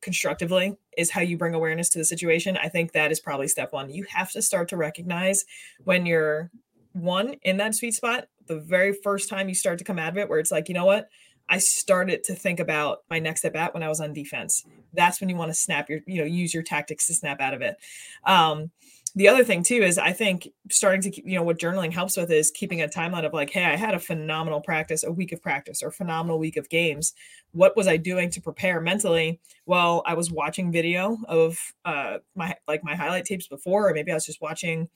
constructively 0.01 0.77
is 0.97 1.11
how 1.11 1.21
you 1.21 1.37
bring 1.37 1.53
awareness 1.53 1.89
to 1.89 1.97
the 1.97 2.05
situation. 2.05 2.57
I 2.57 2.69
think 2.69 2.91
that 2.91 3.11
is 3.11 3.19
probably 3.19 3.47
step 3.47 3.73
one. 3.73 3.89
You 3.89 4.05
have 4.09 4.31
to 4.31 4.41
start 4.41 4.69
to 4.69 4.77
recognize 4.77 5.45
when 5.83 6.05
you're 6.05 6.51
one 6.93 7.35
in 7.43 7.57
that 7.57 7.75
sweet 7.75 7.93
spot, 7.93 8.27
the 8.47 8.59
very 8.59 8.93
first 8.93 9.29
time 9.29 9.47
you 9.47 9.55
start 9.55 9.77
to 9.79 9.83
come 9.83 9.99
out 9.99 10.09
of 10.09 10.17
it, 10.17 10.29
where 10.29 10.39
it's 10.39 10.51
like, 10.51 10.67
you 10.67 10.73
know 10.73 10.85
what? 10.85 11.09
I 11.49 11.57
started 11.57 12.23
to 12.25 12.35
think 12.35 12.59
about 12.59 12.99
my 13.09 13.19
next 13.19 13.41
step 13.41 13.55
at 13.55 13.73
when 13.73 13.81
I 13.81 13.89
was 13.89 13.99
on 13.99 14.13
defense. 14.13 14.65
That's 14.93 15.19
when 15.19 15.29
you 15.29 15.35
want 15.35 15.49
to 15.49 15.55
snap 15.55 15.89
your, 15.89 15.99
you 16.05 16.19
know, 16.19 16.25
use 16.25 16.53
your 16.53 16.63
tactics 16.63 17.07
to 17.07 17.13
snap 17.13 17.41
out 17.41 17.53
of 17.53 17.61
it. 17.61 17.77
Um, 18.23 18.71
the 19.15 19.27
other 19.27 19.43
thing 19.43 19.63
too 19.63 19.75
is 19.75 19.97
I 19.97 20.13
think 20.13 20.49
starting 20.69 21.01
to 21.11 21.29
you 21.29 21.35
know 21.35 21.43
what 21.43 21.59
journaling 21.59 21.91
helps 21.91 22.17
with 22.17 22.31
is 22.31 22.51
keeping 22.51 22.81
a 22.81 22.87
timeline 22.87 23.25
of 23.25 23.33
like, 23.33 23.49
hey, 23.49 23.65
I 23.65 23.75
had 23.75 23.93
a 23.93 23.99
phenomenal 23.99 24.61
practice, 24.61 25.03
a 25.03 25.11
week 25.11 25.31
of 25.31 25.41
practice, 25.41 25.81
or 25.81 25.91
phenomenal 25.91 26.39
week 26.39 26.57
of 26.57 26.69
games. 26.69 27.13
What 27.51 27.75
was 27.75 27.87
I 27.87 27.97
doing 27.97 28.29
to 28.31 28.41
prepare 28.41 28.79
mentally? 28.81 29.39
Well, 29.65 30.03
I 30.05 30.13
was 30.13 30.31
watching 30.31 30.71
video 30.71 31.17
of 31.27 31.57
uh, 31.85 32.19
my 32.35 32.55
like 32.67 32.83
my 32.83 32.95
highlight 32.95 33.25
tapes 33.25 33.47
before, 33.47 33.89
or 33.89 33.93
maybe 33.93 34.11
I 34.11 34.15
was 34.15 34.25
just 34.25 34.41
watching, 34.41 34.89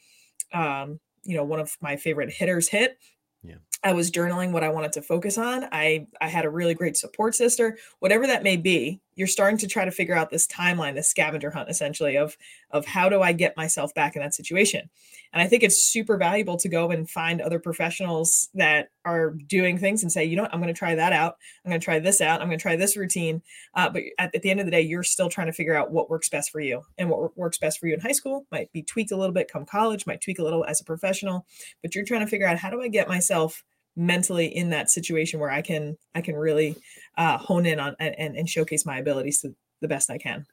um, 0.53 0.99
you 1.23 1.35
know, 1.35 1.43
one 1.43 1.59
of 1.59 1.75
my 1.81 1.95
favorite 1.95 2.31
hitters 2.31 2.67
hit. 2.67 2.97
Yeah. 3.43 3.55
I 3.83 3.93
was 3.93 4.11
journaling 4.11 4.51
what 4.51 4.63
I 4.63 4.69
wanted 4.69 4.93
to 4.93 5.01
focus 5.01 5.37
on. 5.37 5.65
I 5.71 6.07
I 6.21 6.27
had 6.27 6.45
a 6.45 6.49
really 6.49 6.73
great 6.73 6.95
support 6.95 7.35
sister. 7.35 7.77
Whatever 7.99 8.27
that 8.27 8.43
may 8.43 8.55
be, 8.55 9.01
you're 9.15 9.27
starting 9.27 9.57
to 9.59 9.67
try 9.67 9.85
to 9.85 9.91
figure 9.91 10.15
out 10.15 10.29
this 10.29 10.47
timeline, 10.47 10.95
this 10.95 11.09
scavenger 11.09 11.51
hunt 11.51 11.69
essentially 11.69 12.17
of 12.17 12.37
of 12.71 12.85
how 12.85 13.09
do 13.09 13.21
I 13.21 13.33
get 13.33 13.57
myself 13.57 13.93
back 13.93 14.15
in 14.15 14.21
that 14.21 14.33
situation. 14.33 14.89
And 15.33 15.41
I 15.41 15.47
think 15.47 15.63
it's 15.63 15.83
super 15.83 16.15
valuable 16.15 16.57
to 16.57 16.69
go 16.69 16.91
and 16.91 17.09
find 17.09 17.41
other 17.41 17.59
professionals 17.59 18.49
that 18.53 18.89
are 19.03 19.31
doing 19.31 19.77
things 19.77 20.03
and 20.03 20.11
say, 20.11 20.23
you 20.23 20.35
know 20.35 20.43
what, 20.43 20.53
I'm 20.53 20.61
going 20.61 20.73
to 20.73 20.77
try 20.77 20.95
that 20.95 21.11
out. 21.11 21.37
I'm 21.65 21.71
going 21.71 21.81
to 21.81 21.83
try 21.83 21.99
this 21.99 22.21
out. 22.21 22.39
I'm 22.39 22.47
going 22.47 22.59
to 22.59 22.61
try 22.61 22.75
this 22.75 22.95
routine. 22.95 23.41
Uh, 23.73 23.89
but 23.89 24.03
at, 24.19 24.33
at, 24.35 24.41
the 24.43 24.51
end 24.51 24.59
of 24.59 24.67
the 24.67 24.71
day, 24.71 24.81
you're 24.81 25.03
still 25.03 25.29
trying 25.29 25.47
to 25.47 25.53
figure 25.53 25.75
out 25.75 25.91
what 25.91 26.09
works 26.09 26.29
best 26.29 26.51
for 26.51 26.59
you. 26.61 26.83
And 26.97 27.09
what 27.09 27.35
works 27.35 27.57
best 27.57 27.79
for 27.79 27.87
you 27.87 27.95
in 27.95 27.99
high 27.99 28.11
school 28.11 28.45
might 28.51 28.71
be 28.71 28.83
tweaked 28.83 29.11
a 29.11 29.17
little 29.17 29.33
bit 29.33 29.51
come 29.51 29.65
college, 29.65 30.05
might 30.05 30.21
tweak 30.21 30.39
a 30.39 30.43
little 30.43 30.63
as 30.65 30.79
a 30.79 30.85
professional. 30.85 31.45
But 31.81 31.95
you're 31.95 32.05
trying 32.05 32.21
to 32.21 32.27
figure 32.27 32.47
out 32.47 32.59
how 32.59 32.69
do 32.69 32.81
I 32.81 32.87
get 32.87 33.07
myself 33.07 33.63
mentally 33.95 34.47
in 34.47 34.69
that 34.71 34.89
situation 34.89 35.39
where 35.39 35.51
I 35.51 35.61
can 35.61 35.97
I 36.15 36.21
can 36.21 36.35
really 36.35 36.75
uh, 37.17 37.37
hone 37.37 37.65
in 37.65 37.79
on 37.79 37.95
and, 37.99 38.35
and 38.35 38.49
showcase 38.49 38.85
my 38.85 38.97
abilities 38.97 39.41
to 39.41 39.55
the 39.81 39.87
best 39.87 40.09
I 40.09 40.17
can. 40.17 40.45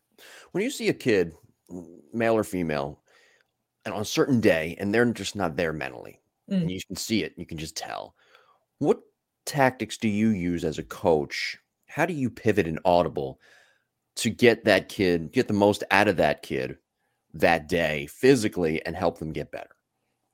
When 0.53 0.63
you 0.63 0.71
see 0.71 0.89
a 0.89 0.95
kid, 0.95 1.33
male 2.13 2.35
or 2.35 2.45
female, 2.45 3.01
and 3.85 3.95
on 3.95 4.03
a 4.03 4.07
certain 4.07 4.41
day, 4.41 4.77
and 4.79 4.93
they're 4.93 5.07
just 5.13 5.37
not 5.37 5.57
there 5.57 5.73
mentally, 5.73 6.21
mm. 6.51 6.61
and 6.61 6.71
you 6.71 6.81
can 6.87 6.97
see 6.97 7.23
it, 7.23 7.35
you 7.37 7.47
can 7.47 7.59
just 7.59 7.77
tell. 7.77 8.15
What 8.79 9.01
tactics 9.47 9.97
do 9.97 10.09
you 10.09 10.29
use 10.29 10.65
as 10.65 10.79
a 10.79 10.83
coach? 10.83 11.59
How 11.87 12.07
do 12.07 12.13
you 12.13 12.31
pivot 12.31 12.67
an 12.67 12.79
audible 12.85 13.41
to 14.17 14.31
get 14.31 14.65
that 14.65 14.89
kid, 14.89 15.33
get 15.33 15.49
the 15.49 15.55
most 15.55 15.83
out 15.91 16.09
of 16.09 16.17
that 16.19 16.43
kid 16.43 16.77
that 17.35 17.69
day 17.69 18.07
physically, 18.11 18.85
and 18.85 18.95
help 18.95 19.19
them 19.19 19.33
get 19.33 19.51
better? 19.51 19.71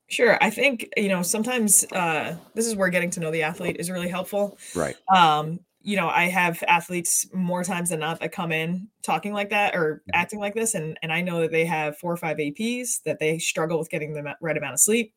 Sure. 0.09 0.38
I 0.40 0.51
think, 0.51 0.88
you 0.97 1.09
know, 1.09 1.23
sometimes 1.23 1.85
uh, 1.92 2.37
this 2.55 2.66
is 2.66 2.77
where 2.77 2.88
getting 2.90 3.11
to 3.11 3.21
know 3.21 3.31
the 3.31 3.42
athlete 3.42 3.77
is 3.79 3.90
really 3.90 4.09
helpful. 4.09 4.57
Right. 4.75 4.97
Um, 5.14 5.61
you 5.83 5.97
know, 5.97 6.09
I 6.09 6.25
have 6.25 6.62
athletes 6.66 7.27
more 7.33 7.64
times 7.64 7.90
than 7.90 8.01
not 8.01 8.21
that 8.21 8.33
come 8.33 8.51
in 8.53 8.88
talking 9.03 9.33
like 9.33 9.51
that 9.51 9.75
or 9.75 9.97
mm-hmm. 9.97 10.11
acting 10.14 10.40
like 10.40 10.55
this. 10.55 10.75
And, 10.75 10.99
and 11.03 11.12
I 11.12 11.23
know 11.23 11.40
that 11.40 11.53
they 11.53 11.64
have 11.64 11.99
four 11.99 12.12
or 12.12 12.16
five 12.16 12.38
APs, 12.38 13.03
that 13.05 13.19
they 13.19 13.38
struggle 13.38 13.79
with 13.79 13.90
getting 13.90 14.12
the 14.12 14.35
right 14.40 14.57
amount 14.57 14.75
of 14.75 14.81
sleep. 14.81 15.14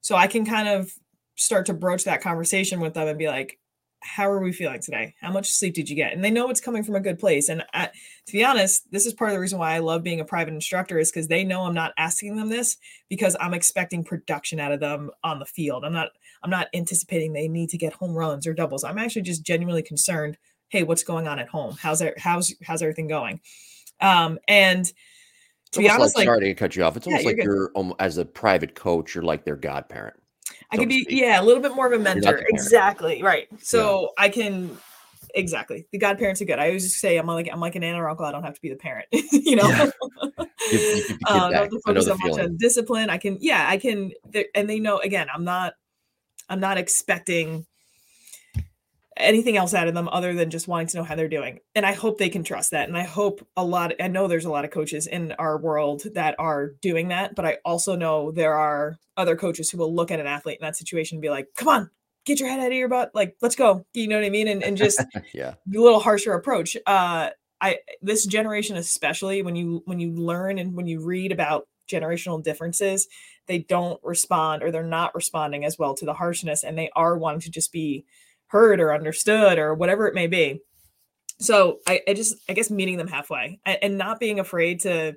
So 0.00 0.16
I 0.16 0.26
can 0.26 0.44
kind 0.44 0.68
of 0.68 0.92
start 1.36 1.66
to 1.66 1.74
broach 1.74 2.04
that 2.04 2.20
conversation 2.20 2.80
with 2.80 2.94
them 2.94 3.08
and 3.08 3.18
be 3.18 3.26
like, 3.26 3.58
how 4.04 4.30
are 4.30 4.40
we 4.40 4.52
feeling 4.52 4.80
today? 4.80 5.14
How 5.20 5.32
much 5.32 5.50
sleep 5.50 5.74
did 5.74 5.88
you 5.88 5.96
get? 5.96 6.12
And 6.12 6.22
they 6.22 6.30
know 6.30 6.50
it's 6.50 6.60
coming 6.60 6.84
from 6.84 6.94
a 6.94 7.00
good 7.00 7.18
place. 7.18 7.48
And 7.48 7.64
I, 7.72 7.86
to 7.86 8.32
be 8.32 8.44
honest, 8.44 8.90
this 8.92 9.06
is 9.06 9.14
part 9.14 9.30
of 9.30 9.34
the 9.34 9.40
reason 9.40 9.58
why 9.58 9.74
I 9.74 9.78
love 9.78 10.02
being 10.02 10.20
a 10.20 10.24
private 10.24 10.52
instructor 10.52 10.98
is 10.98 11.10
because 11.10 11.28
they 11.28 11.42
know 11.42 11.62
I'm 11.62 11.74
not 11.74 11.94
asking 11.96 12.36
them 12.36 12.50
this 12.50 12.76
because 13.08 13.36
I'm 13.40 13.54
expecting 13.54 14.04
production 14.04 14.60
out 14.60 14.72
of 14.72 14.80
them 14.80 15.10
on 15.22 15.38
the 15.38 15.46
field. 15.46 15.84
I'm 15.84 15.92
not 15.92 16.10
I'm 16.42 16.50
not 16.50 16.68
anticipating 16.74 17.32
they 17.32 17.48
need 17.48 17.70
to 17.70 17.78
get 17.78 17.94
home 17.94 18.14
runs 18.14 18.46
or 18.46 18.52
doubles. 18.52 18.84
I'm 18.84 18.98
actually 18.98 19.22
just 19.22 19.42
genuinely 19.42 19.82
concerned. 19.82 20.36
Hey, 20.68 20.82
what's 20.82 21.02
going 21.02 21.26
on 21.26 21.38
at 21.38 21.48
home? 21.48 21.76
How's 21.80 22.00
there, 22.00 22.14
how's 22.18 22.54
how's 22.62 22.82
everything 22.82 23.08
going? 23.08 23.40
Um, 24.00 24.38
and 24.46 24.84
to 25.72 25.80
be 25.80 25.88
honest, 25.88 26.14
like, 26.14 26.26
like, 26.26 26.34
sorry 26.34 26.40
to 26.48 26.54
cut 26.54 26.76
you 26.76 26.84
off. 26.84 26.96
It's 26.96 27.06
almost 27.06 27.24
like 27.24 27.42
you're 27.42 27.72
um, 27.74 27.94
as 27.98 28.18
a 28.18 28.24
private 28.24 28.74
coach, 28.74 29.14
you're 29.14 29.24
like 29.24 29.44
their 29.44 29.56
godparent. 29.56 30.16
I 30.70 30.76
can 30.76 30.88
be, 30.88 31.06
yeah, 31.08 31.40
a 31.40 31.44
little 31.44 31.62
bit 31.62 31.74
more 31.74 31.86
of 31.86 31.98
a 31.98 32.02
mentor. 32.02 32.44
Exactly. 32.48 33.22
Right. 33.22 33.48
So 33.62 34.12
yeah. 34.18 34.24
I 34.24 34.28
can 34.28 34.76
exactly 35.34 35.86
the 35.90 35.98
godparents 35.98 36.40
are 36.40 36.44
good. 36.44 36.58
I 36.58 36.66
always 36.66 36.84
just 36.84 37.00
say 37.00 37.16
I'm 37.16 37.26
like 37.26 37.48
I'm 37.52 37.60
like 37.60 37.74
an 37.74 37.82
aunt 37.82 37.98
or 37.98 38.08
uncle. 38.08 38.24
I 38.24 38.32
don't 38.32 38.44
have 38.44 38.54
to 38.54 38.60
be 38.60 38.70
the 38.70 38.76
parent, 38.76 39.06
you 39.12 39.56
know. 39.56 39.68
Yeah. 39.68 39.90
you, 40.72 40.78
you 40.78 41.18
uh, 41.26 41.50
don't 41.50 41.52
have 41.54 41.70
to 41.70 41.80
focus 41.84 42.06
so 42.06 42.16
much 42.16 42.38
on 42.38 42.56
discipline. 42.56 43.10
I 43.10 43.18
can, 43.18 43.38
yeah, 43.40 43.66
I 43.68 43.76
can, 43.76 44.12
and 44.54 44.68
they 44.68 44.80
know 44.80 44.98
again. 44.98 45.28
I'm 45.32 45.44
not, 45.44 45.74
I'm 46.48 46.60
not 46.60 46.78
expecting 46.78 47.66
anything 49.16 49.56
else 49.56 49.74
out 49.74 49.88
of 49.88 49.94
them 49.94 50.08
other 50.08 50.34
than 50.34 50.50
just 50.50 50.68
wanting 50.68 50.88
to 50.88 50.96
know 50.96 51.04
how 51.04 51.14
they're 51.14 51.28
doing. 51.28 51.60
And 51.74 51.86
I 51.86 51.92
hope 51.92 52.18
they 52.18 52.28
can 52.28 52.44
trust 52.44 52.72
that. 52.72 52.88
And 52.88 52.96
I 52.96 53.04
hope 53.04 53.46
a 53.56 53.64
lot, 53.64 53.92
I 54.00 54.08
know 54.08 54.26
there's 54.26 54.44
a 54.44 54.50
lot 54.50 54.64
of 54.64 54.70
coaches 54.70 55.06
in 55.06 55.32
our 55.32 55.58
world 55.58 56.02
that 56.14 56.34
are 56.38 56.72
doing 56.82 57.08
that, 57.08 57.34
but 57.34 57.46
I 57.46 57.58
also 57.64 57.96
know 57.96 58.32
there 58.32 58.54
are 58.54 58.98
other 59.16 59.36
coaches 59.36 59.70
who 59.70 59.78
will 59.78 59.94
look 59.94 60.10
at 60.10 60.20
an 60.20 60.26
athlete 60.26 60.58
in 60.60 60.64
that 60.64 60.76
situation 60.76 61.16
and 61.16 61.22
be 61.22 61.30
like, 61.30 61.48
come 61.56 61.68
on, 61.68 61.90
get 62.24 62.40
your 62.40 62.48
head 62.48 62.60
out 62.60 62.66
of 62.66 62.72
your 62.72 62.88
butt. 62.88 63.12
Like, 63.14 63.36
let's 63.40 63.56
go. 63.56 63.86
You 63.92 64.08
know 64.08 64.16
what 64.16 64.24
I 64.24 64.30
mean? 64.30 64.48
And, 64.48 64.62
and 64.62 64.76
just 64.76 65.00
yeah, 65.34 65.54
a 65.54 65.78
little 65.78 66.00
harsher 66.00 66.32
approach. 66.32 66.76
Uh, 66.86 67.30
I, 67.60 67.78
this 68.02 68.26
generation, 68.26 68.76
especially 68.76 69.42
when 69.42 69.56
you, 69.56 69.82
when 69.86 70.00
you 70.00 70.12
learn 70.12 70.58
and 70.58 70.74
when 70.74 70.86
you 70.86 71.04
read 71.04 71.32
about 71.32 71.68
generational 71.90 72.42
differences, 72.42 73.06
they 73.46 73.58
don't 73.58 74.00
respond 74.02 74.62
or 74.62 74.70
they're 74.70 74.82
not 74.82 75.14
responding 75.14 75.64
as 75.64 75.78
well 75.78 75.94
to 75.94 76.04
the 76.04 76.14
harshness 76.14 76.64
and 76.64 76.76
they 76.76 76.90
are 76.96 77.16
wanting 77.16 77.40
to 77.42 77.50
just 77.50 77.72
be 77.72 78.04
heard 78.54 78.80
or 78.80 78.94
understood 78.94 79.58
or 79.58 79.74
whatever 79.74 80.06
it 80.06 80.14
may 80.14 80.28
be. 80.28 80.60
So 81.40 81.80
I, 81.88 82.00
I 82.06 82.14
just, 82.14 82.36
I 82.48 82.52
guess, 82.52 82.70
meeting 82.70 82.96
them 82.96 83.08
halfway 83.08 83.58
and 83.66 83.98
not 83.98 84.20
being 84.20 84.38
afraid 84.38 84.80
to 84.82 85.16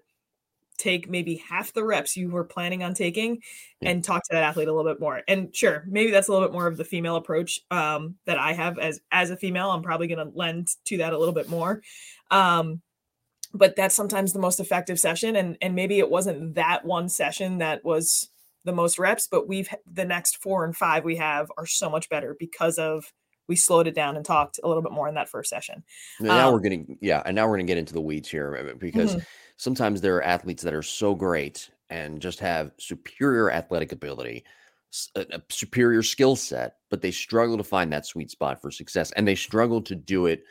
take 0.80 1.08
maybe 1.08 1.36
half 1.36 1.72
the 1.74 1.84
reps 1.84 2.18
you 2.18 2.32
were 2.32 2.44
planning 2.44 2.82
on 2.82 2.96
taking 2.96 3.40
and 3.84 4.04
talk 4.04 4.24
to 4.24 4.30
that 4.32 4.42
athlete 4.42 4.68
a 4.68 4.74
little 4.74 4.92
bit 4.92 5.00
more. 5.00 5.22
And 5.28 5.56
sure, 5.56 5.86
maybe 5.88 6.10
that's 6.10 6.30
a 6.30 6.32
little 6.32 6.48
bit 6.48 6.54
more 6.54 6.66
of 6.66 6.78
the 6.78 6.84
female 6.84 7.16
approach 7.16 7.60
um, 7.70 8.16
that 8.26 8.40
I 8.40 8.54
have 8.54 8.80
as 8.80 9.00
as 9.12 9.30
a 9.30 9.38
female. 9.38 9.70
I'm 9.70 9.84
probably 9.84 10.08
going 10.08 10.26
to 10.26 10.36
lend 10.36 10.70
to 10.86 10.98
that 10.98 11.14
a 11.14 11.18
little 11.18 11.34
bit 11.34 11.48
more. 11.48 11.84
Um, 12.32 12.82
but 13.54 13.76
that's 13.76 13.96
sometimes 13.96 14.34
the 14.34 14.40
most 14.40 14.60
effective 14.60 15.00
session 15.00 15.36
and 15.36 15.58
and 15.62 15.76
maybe 15.76 16.00
it 16.00 16.10
wasn't 16.10 16.56
that 16.56 16.86
one 16.86 17.08
session 17.08 17.60
that 17.60 17.86
was 17.86 18.32
the 18.66 18.74
most 18.74 18.98
reps, 18.98 19.28
but 19.28 19.48
we've 19.48 19.70
the 19.92 20.06
next 20.06 20.42
four 20.42 20.66
and 20.66 20.76
five 20.76 21.06
we 21.06 21.16
have 21.18 21.52
are 21.56 21.68
so 21.68 21.88
much 21.88 22.10
better 22.10 22.36
because 22.40 22.80
of 22.80 23.14
we 23.48 23.56
slowed 23.56 23.88
it 23.88 23.96
down 23.96 24.16
and 24.16 24.26
talked 24.26 24.60
a 24.64 24.68
little 24.68 24.84
bit 24.84 24.92
more 24.92 25.08
in 25.08 25.16
that 25.16 25.30
first 25.30 25.50
session. 25.50 25.84
now 26.20 26.48
um, 26.48 26.54
we're 26.54 26.60
getting 26.60 26.98
yeah, 27.02 27.22
and 27.26 27.36
now 27.36 27.46
we're 27.46 27.58
going 27.58 27.68
to 27.68 27.72
get 27.72 27.78
into 27.78 27.94
the 27.94 28.02
weeds 28.02 28.30
here 28.30 28.70
uh, 28.72 28.76
because 28.78 29.12
mm-hmm. 29.12 29.24
sometimes 29.58 30.02
there 30.02 30.16
are 30.18 30.24
athletes 30.24 30.64
that 30.64 30.74
are 30.74 30.84
so 30.84 31.16
great 31.16 31.70
and 31.90 32.22
just 32.22 32.40
have 32.40 32.72
superior 32.80 33.50
athletic 33.52 33.92
ability, 33.92 34.44
a, 35.16 35.26
a 35.32 35.42
superior 35.50 36.04
skill 36.04 36.36
set, 36.36 36.78
but 36.90 37.02
they 37.02 37.12
struggle 37.12 37.58
to 37.58 37.64
find 37.64 37.92
that 37.92 38.06
sweet 38.06 38.30
spot 38.30 38.62
for 38.62 38.72
success, 38.72 39.12
and 39.14 39.28
they 39.28 39.36
struggle 39.36 39.82
to 39.82 39.96
do 39.96 40.26
it 40.26 40.44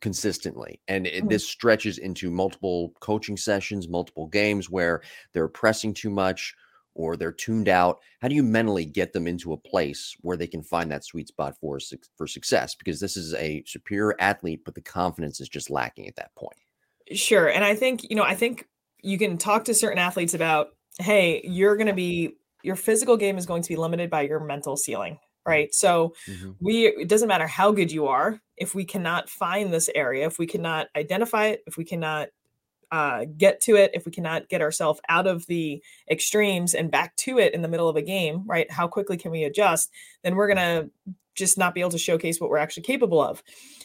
consistently 0.00 0.80
and 0.88 1.06
it, 1.06 1.24
Mhm. 1.24 1.28
this 1.28 1.46
stretches 1.46 1.98
into 1.98 2.30
multiple 2.30 2.94
coaching 3.00 3.36
sessions 3.36 3.86
multiple 3.86 4.26
games 4.26 4.70
where 4.70 5.02
they're 5.34 5.46
pressing 5.46 5.92
too 5.92 6.08
much 6.08 6.54
or 6.94 7.16
they're 7.16 7.32
tuned 7.32 7.68
out 7.68 8.00
how 8.20 8.28
do 8.28 8.34
you 8.34 8.42
mentally 8.42 8.84
get 8.84 9.12
them 9.12 9.26
into 9.26 9.52
a 9.52 9.56
place 9.56 10.16
where 10.20 10.36
they 10.36 10.46
can 10.46 10.62
find 10.62 10.90
that 10.90 11.04
sweet 11.04 11.28
spot 11.28 11.54
for 11.60 11.78
for 12.16 12.26
success 12.26 12.74
because 12.74 13.00
this 13.00 13.16
is 13.16 13.34
a 13.34 13.62
superior 13.66 14.14
athlete 14.20 14.62
but 14.64 14.74
the 14.74 14.80
confidence 14.80 15.40
is 15.40 15.48
just 15.48 15.70
lacking 15.70 16.06
at 16.08 16.16
that 16.16 16.34
point 16.34 16.56
Sure. 17.12 17.48
And 17.48 17.64
I 17.64 17.74
think, 17.74 18.08
you 18.08 18.16
know, 18.16 18.22
I 18.22 18.34
think 18.34 18.66
you 19.02 19.18
can 19.18 19.36
talk 19.36 19.64
to 19.66 19.74
certain 19.74 19.98
athletes 19.98 20.34
about, 20.34 20.68
hey, 20.98 21.42
you're 21.44 21.76
going 21.76 21.88
to 21.88 21.94
be, 21.94 22.36
your 22.62 22.76
physical 22.76 23.16
game 23.16 23.36
is 23.36 23.46
going 23.46 23.62
to 23.62 23.68
be 23.68 23.76
limited 23.76 24.08
by 24.08 24.22
your 24.22 24.40
mental 24.40 24.76
ceiling, 24.76 25.14
mm-hmm. 25.14 25.50
right? 25.50 25.74
So 25.74 26.14
mm-hmm. 26.28 26.52
we, 26.60 26.86
it 26.86 27.08
doesn't 27.08 27.28
matter 27.28 27.46
how 27.46 27.72
good 27.72 27.92
you 27.92 28.06
are, 28.06 28.40
if 28.56 28.74
we 28.74 28.84
cannot 28.84 29.28
find 29.28 29.72
this 29.72 29.90
area, 29.94 30.26
if 30.26 30.38
we 30.38 30.46
cannot 30.46 30.86
identify 30.96 31.46
it, 31.46 31.62
if 31.66 31.76
we 31.76 31.84
cannot 31.84 32.28
uh, 32.94 33.24
get 33.36 33.60
to 33.60 33.74
it, 33.74 33.90
if 33.92 34.06
we 34.06 34.12
cannot 34.12 34.48
get 34.48 34.62
ourselves 34.62 35.00
out 35.08 35.26
of 35.26 35.44
the 35.46 35.82
extremes 36.08 36.74
and 36.74 36.92
back 36.92 37.16
to 37.16 37.40
it 37.40 37.52
in 37.52 37.60
the 37.60 37.66
middle 37.66 37.88
of 37.88 37.96
a 37.96 38.02
game, 38.02 38.44
right? 38.46 38.70
How 38.70 38.86
quickly 38.86 39.16
can 39.16 39.32
we 39.32 39.42
adjust? 39.42 39.90
Then 40.22 40.36
we're 40.36 40.46
going 40.46 40.58
to 40.58 41.14
just 41.34 41.58
not 41.58 41.74
be 41.74 41.80
able 41.80 41.90
to 41.90 41.98
showcase 41.98 42.40
what 42.40 42.50
we're 42.50 42.58
actually 42.58 42.84
capable 42.84 43.20
of. 43.20 43.42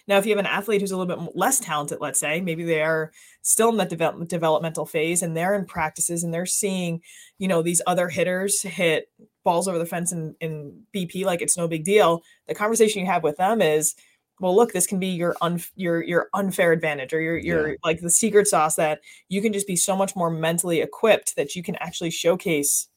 Now, 0.08 0.20
if 0.20 0.28
you 0.28 0.32
have 0.32 0.40
an 0.40 0.46
athlete 0.46 0.80
who's 0.80 0.92
a 0.92 0.98
little 0.98 1.16
bit 1.16 1.36
less 1.36 1.60
talented, 1.60 1.98
let's 2.00 2.20
say, 2.20 2.40
maybe 2.40 2.64
they 2.64 2.84
are 2.84 3.12
still 3.42 3.70
in 3.70 3.78
that 3.78 3.90
develop- 3.90 4.28
developmental 4.28 4.86
phase 4.86 5.24
and 5.24 5.36
they're 5.36 5.56
in 5.56 5.66
practices 5.66 6.24
and 6.24 6.32
they're 6.32 6.46
seeing, 6.46 7.02
you 7.40 7.48
know, 7.48 7.64
these 7.64 7.82
other 7.88 8.10
hitters 8.10 8.62
hit 8.62 9.10
balls 9.44 9.68
over 9.68 9.80
the 9.80 9.88
fence 9.88 10.12
in, 10.12 10.36
in 10.40 10.84
BP 10.96 11.26
like 11.26 11.42
it's 11.42 11.58
no 11.58 11.68
big 11.68 11.84
deal. 11.84 12.22
The 12.48 12.54
conversation 12.54 13.00
you 13.00 13.08
have 13.08 13.24
with 13.24 13.38
them 13.38 13.60
is, 13.60 13.96
well, 14.40 14.56
look, 14.56 14.72
this 14.72 14.88
can 14.88 15.00
be 15.00 15.08
your 15.08 15.36
un- 15.42 15.62
your 15.76 16.04
your 16.04 16.30
unfair 16.34 16.72
advantage 16.72 17.14
or 17.14 17.22
your 17.22 17.38
your 17.38 17.70
Yeah. 17.70 17.76
like 17.84 18.02
the 18.02 18.10
secret 18.10 18.48
sauce 18.48 18.76
that 18.76 19.02
you 19.28 19.42
can 19.42 19.54
just 19.54 19.68
be 19.68 19.76
so 19.76 19.96
much 19.96 20.16
more 20.16 20.30
mentally 20.30 20.82
equipped 20.82 21.36
that 21.36 21.56
you 21.56 21.64
can 21.64 21.76
actually 21.78 22.12
showcase 22.12 22.88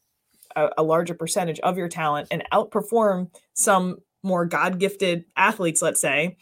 a, 0.57 0.71
a 0.79 0.83
larger 0.83 1.15
percentage 1.15 1.59
of 1.61 1.77
your 1.79 1.89
talent 1.89 2.29
and 2.31 2.45
outperform 2.53 3.31
some 3.55 3.99
more 4.23 4.47
god 4.47 4.79
gifted 4.79 5.25
athletes, 5.37 5.83
let's 5.83 6.01
say, 6.01 6.37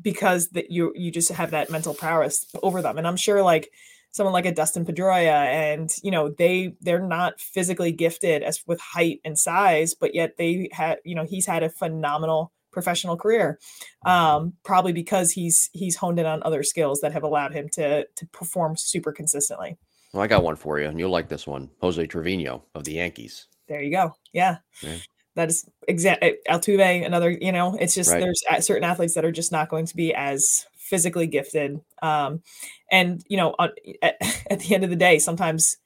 because 0.00 0.48
that 0.50 0.70
you 0.70 0.92
you 0.96 1.10
just 1.10 1.30
have 1.30 1.50
that 1.50 1.70
mental 1.70 1.94
prowess 1.94 2.46
over 2.62 2.80
them. 2.82 2.96
And 2.98 3.06
I'm 3.06 3.16
sure 3.16 3.42
like 3.42 3.70
someone 4.12 4.32
like 4.32 4.46
a 4.46 4.52
Dustin 4.52 4.84
Pedroia 4.84 5.46
and 5.46 5.90
you 6.02 6.10
know 6.10 6.30
they 6.30 6.74
they're 6.80 7.06
not 7.06 7.38
physically 7.40 7.92
gifted 7.92 8.42
as 8.42 8.60
with 8.66 8.80
height 8.80 9.20
and 9.24 9.38
size, 9.38 9.94
but 9.94 10.14
yet 10.14 10.36
they 10.36 10.68
had 10.72 10.98
you 11.04 11.14
know 11.14 11.24
he's 11.24 11.46
had 11.46 11.62
a 11.62 11.68
phenomenal 11.70 12.52
professional 12.72 13.16
career 13.16 13.58
um 14.06 14.52
probably 14.64 14.92
because 14.92 15.30
he's 15.32 15.70
he's 15.72 15.96
honed 15.96 16.18
in 16.18 16.26
on 16.26 16.42
other 16.44 16.62
skills 16.62 17.00
that 17.00 17.12
have 17.12 17.22
allowed 17.22 17.52
him 17.52 17.68
to 17.68 18.06
to 18.16 18.26
perform 18.28 18.76
super 18.76 19.12
consistently. 19.12 19.76
Well 20.12 20.22
i 20.22 20.26
got 20.26 20.42
one 20.42 20.56
for 20.56 20.78
you 20.80 20.88
and 20.88 20.98
you'll 20.98 21.10
like 21.10 21.28
this 21.28 21.46
one. 21.46 21.70
Jose 21.80 22.06
trevino 22.06 22.64
of 22.74 22.84
the 22.84 22.92
yankees. 22.92 23.46
There 23.68 23.80
you 23.82 23.90
go. 23.92 24.14
Yeah, 24.32 24.58
Yeah. 24.82 24.96
that 25.36 25.48
is 25.48 25.64
exact 25.86 26.24
altuve 26.48 27.06
another 27.06 27.30
you 27.30 27.52
know 27.52 27.76
it's 27.80 27.94
just 27.94 28.10
Right. 28.10 28.20
there's 28.20 28.42
certain 28.66 28.84
athletes 28.84 29.14
that 29.14 29.24
are 29.24 29.32
just 29.32 29.52
not 29.52 29.68
going 29.68 29.86
to 29.86 29.96
be 29.96 30.12
as 30.14 30.66
physically 30.76 31.28
gifted 31.28 31.80
um 32.02 32.42
and 32.90 33.22
you 33.28 33.36
know 33.36 33.54
on, 33.60 33.70
at, 34.02 34.16
at 34.50 34.60
the 34.60 34.74
end 34.74 34.82
of 34.82 34.90
the 34.90 34.96
day 34.96 35.18
sometimes 35.20 35.76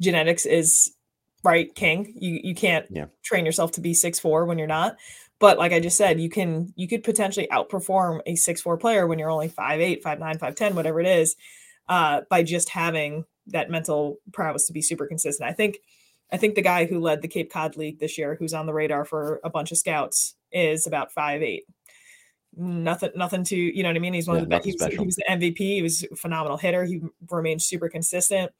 genetics 0.00 0.46
is 0.46 0.92
right 1.44 1.74
king. 1.74 2.14
You 2.18 2.40
you 2.42 2.54
can't 2.54 2.86
Yeah. 2.90 3.06
train 3.22 3.44
yourself 3.44 3.72
to 3.72 3.82
be 3.82 3.92
six 3.92 4.18
four 4.18 4.46
when 4.46 4.56
you're 4.58 4.66
not 4.66 4.96
but 5.44 5.58
like 5.58 5.72
i 5.72 5.80
just 5.80 5.96
said 5.98 6.18
you 6.18 6.30
can 6.30 6.72
you 6.74 6.88
could 6.88 7.02
potentially 7.04 7.46
outperform 7.52 8.20
a 8.26 8.34
six 8.34 8.60
four 8.62 8.78
player 8.78 9.06
when 9.06 9.18
you're 9.18 9.30
only 9.30 9.48
five 9.48 9.80
eight 9.80 10.02
five 10.02 10.18
nine 10.18 10.38
five 10.38 10.54
ten 10.54 10.74
whatever 10.74 11.00
it 11.00 11.06
is 11.06 11.36
uh 11.88 12.22
by 12.30 12.42
just 12.42 12.70
having 12.70 13.24
that 13.48 13.70
mental 13.70 14.18
prowess 14.32 14.66
to 14.66 14.72
be 14.72 14.80
super 14.82 15.06
consistent 15.06 15.48
i 15.48 15.52
think 15.52 15.78
I 16.32 16.36
think 16.36 16.54
the 16.54 16.62
guy 16.62 16.86
who 16.86 16.98
led 17.00 17.22
the 17.22 17.28
Cape 17.28 17.52
Cod 17.52 17.76
League 17.76 18.00
this 18.00 18.18
year, 18.18 18.34
who's 18.34 18.54
on 18.54 18.66
the 18.66 18.72
radar 18.72 19.04
for 19.04 19.40
a 19.44 19.50
bunch 19.50 19.70
of 19.70 19.78
scouts, 19.78 20.34
is 20.50 20.86
about 20.86 21.12
five 21.12 21.42
eight. 21.42 21.64
Nothing, 22.56 23.10
nothing 23.14 23.44
to 23.44 23.56
you 23.56 23.82
know 23.82 23.88
what 23.88 23.96
I 23.96 24.00
mean. 24.00 24.14
He's 24.14 24.26
one 24.26 24.38
Yeah, 24.38 24.42
of 24.42 24.48
the 24.48 24.60
he 24.64 24.72
was, 24.72 24.82
he 24.92 25.04
was 25.04 25.16
the 25.16 25.24
MVP. 25.28 25.58
He 25.58 25.82
was 25.82 26.04
a 26.10 26.16
phenomenal 26.16 26.56
hitter. 26.56 26.84
He 26.84 27.02
remained 27.30 27.62
super 27.62 27.88
consistent. 27.88 28.52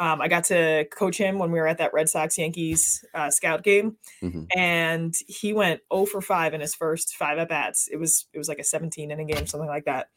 Um, 0.00 0.20
I 0.20 0.28
got 0.28 0.44
to 0.44 0.86
coach 0.90 1.18
him 1.18 1.38
when 1.38 1.52
we 1.52 1.60
were 1.60 1.66
at 1.68 1.78
that 1.78 1.92
Red 1.92 2.08
Sox 2.08 2.38
Yankees 2.38 3.04
uh, 3.14 3.30
scout 3.30 3.62
game, 3.62 3.98
Mhm. 4.22 4.46
and 4.56 5.14
he 5.28 5.52
went 5.52 5.82
0 5.92 6.06
for 6.06 6.20
5 6.22 6.54
in 6.54 6.60
his 6.62 6.74
first 6.74 7.14
five 7.16 7.38
at 7.38 7.50
bats. 7.50 7.86
It 7.92 7.96
was 7.98 8.26
it 8.32 8.38
was 8.38 8.48
like 8.48 8.58
a 8.58 8.64
17 8.64 9.10
inning 9.10 9.26
game, 9.28 9.46
something 9.46 9.68
like 9.68 9.84
that. 9.84 10.08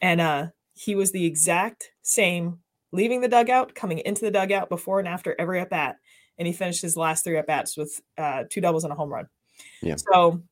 And 0.00 0.20
uh, 0.20 0.46
he 0.74 0.94
was 0.94 1.10
the 1.12 1.24
exact 1.26 1.90
same 2.02 2.60
leaving 2.92 3.20
the 3.22 3.28
dugout, 3.28 3.74
coming 3.74 3.98
into 4.00 4.22
the 4.22 4.30
dugout 4.30 4.68
before 4.68 4.98
and 4.98 5.08
after 5.08 5.34
every 5.38 5.58
at 5.60 5.70
bat. 5.70 5.96
And 6.38 6.46
he 6.46 6.52
finished 6.52 6.82
his 6.82 6.96
last 6.96 7.24
three 7.24 7.36
at 7.38 7.46
bats 7.46 7.76
with 7.76 8.00
uh, 8.18 8.44
two 8.50 8.60
doubles 8.60 8.84
and 8.84 8.92
a 8.92 8.96
home 8.96 9.10
run. 9.10 9.26
Yeah. 9.82 9.96
So, 9.96 10.42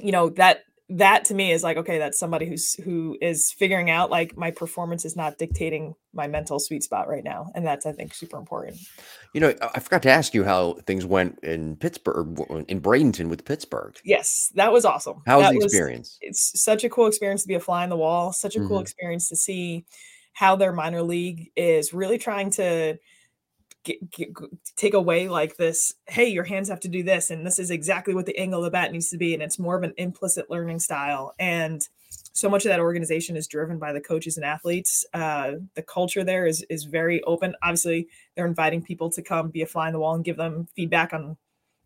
you 0.00 0.12
know 0.12 0.28
that 0.30 0.64
that 0.90 1.24
to 1.26 1.34
me 1.34 1.52
is 1.52 1.62
like 1.62 1.76
okay, 1.76 1.98
that's 1.98 2.18
somebody 2.18 2.46
who's 2.46 2.74
who 2.74 3.16
is 3.20 3.52
figuring 3.52 3.90
out 3.90 4.10
like 4.10 4.36
my 4.36 4.50
performance 4.50 5.04
is 5.04 5.16
not 5.16 5.38
dictating 5.38 5.94
my 6.12 6.26
mental 6.26 6.58
sweet 6.60 6.82
spot 6.82 7.08
right 7.08 7.24
now, 7.24 7.50
and 7.54 7.66
that's 7.66 7.86
I 7.86 7.92
think 7.92 8.14
super 8.14 8.36
important. 8.38 8.76
you 9.32 9.40
know 9.40 9.54
i 9.74 9.80
forgot 9.80 10.02
to 10.02 10.10
ask 10.10 10.34
you 10.34 10.44
how 10.44 10.74
things 10.86 11.06
went 11.06 11.38
in 11.42 11.76
pittsburgh 11.76 12.38
in 12.68 12.80
bradenton 12.80 13.28
with 13.28 13.44
pittsburgh 13.44 13.96
Yes, 14.04 14.50
that 14.54 14.72
was 14.72 14.84
awesome. 14.84 15.22
how 15.26 15.38
was 15.38 15.46
That 15.46 15.52
the 15.54 15.64
experience 15.64 16.18
it's 16.20 16.60
such 16.62 16.84
a 16.84 16.90
cool 16.90 17.06
experience 17.06 17.42
to 17.42 17.48
be 17.48 17.54
a 17.54 17.60
fly 17.60 17.82
on 17.82 17.90
the 17.90 17.96
wall 17.96 18.32
such 18.32 18.56
a 18.56 18.60
cool 18.60 18.78
Mhm. 18.78 18.82
experience 18.82 19.28
to 19.28 19.36
see 19.36 19.84
how 20.32 20.56
their 20.56 20.72
minor 20.72 21.02
league 21.02 21.50
is 21.56 21.92
really 21.92 22.18
trying 22.18 22.50
to 22.50 22.98
get, 23.84 24.10
get, 24.10 24.28
take 24.76 24.94
away 24.94 25.28
like 25.28 25.56
this 25.56 25.94
hey 26.06 26.28
your 26.28 26.44
hands 26.44 26.68
have 26.68 26.80
to 26.80 26.88
do 26.88 27.02
this 27.02 27.30
and 27.30 27.46
this 27.46 27.58
is 27.58 27.70
exactly 27.70 28.14
what 28.14 28.26
the 28.26 28.36
angle 28.36 28.60
of 28.60 28.64
the 28.64 28.70
bat 28.70 28.92
needs 28.92 29.10
to 29.10 29.16
be 29.16 29.34
and 29.34 29.42
it's 29.42 29.58
more 29.58 29.76
of 29.76 29.82
an 29.82 29.94
implicit 29.96 30.50
learning 30.50 30.78
style. 30.80 31.34
And 31.38 31.86
so 32.32 32.48
much 32.48 32.64
of 32.64 32.70
that 32.70 32.80
organization 32.80 33.36
is 33.36 33.46
driven 33.46 33.78
by 33.78 33.92
the 33.92 34.00
coaches 34.00 34.36
and 34.36 34.44
athletes. 34.44 35.04
Uh, 35.12 35.52
the 35.74 35.82
culture 35.82 36.24
there 36.24 36.46
is 36.46 36.64
is 36.68 36.84
very 36.84 37.22
open. 37.24 37.54
Obviously 37.62 38.08
they're 38.34 38.46
inviting 38.46 38.82
people 38.82 39.10
to 39.10 39.22
come 39.22 39.50
be 39.50 39.62
a 39.62 39.66
fly 39.66 39.86
on 39.86 39.92
the 39.92 39.98
wall 39.98 40.14
and 40.14 40.24
give 40.24 40.36
them 40.36 40.68
feedback 40.74 41.12
on 41.12 41.36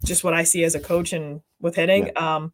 just 0.05 0.23
what 0.23 0.35
i 0.35 0.43
see 0.43 0.65
as 0.65 0.75
a 0.75 0.81
coach 0.81 1.13
and 1.13 1.41
with 1.61 1.77
hitting. 1.77 2.11
Um, 2.17 2.53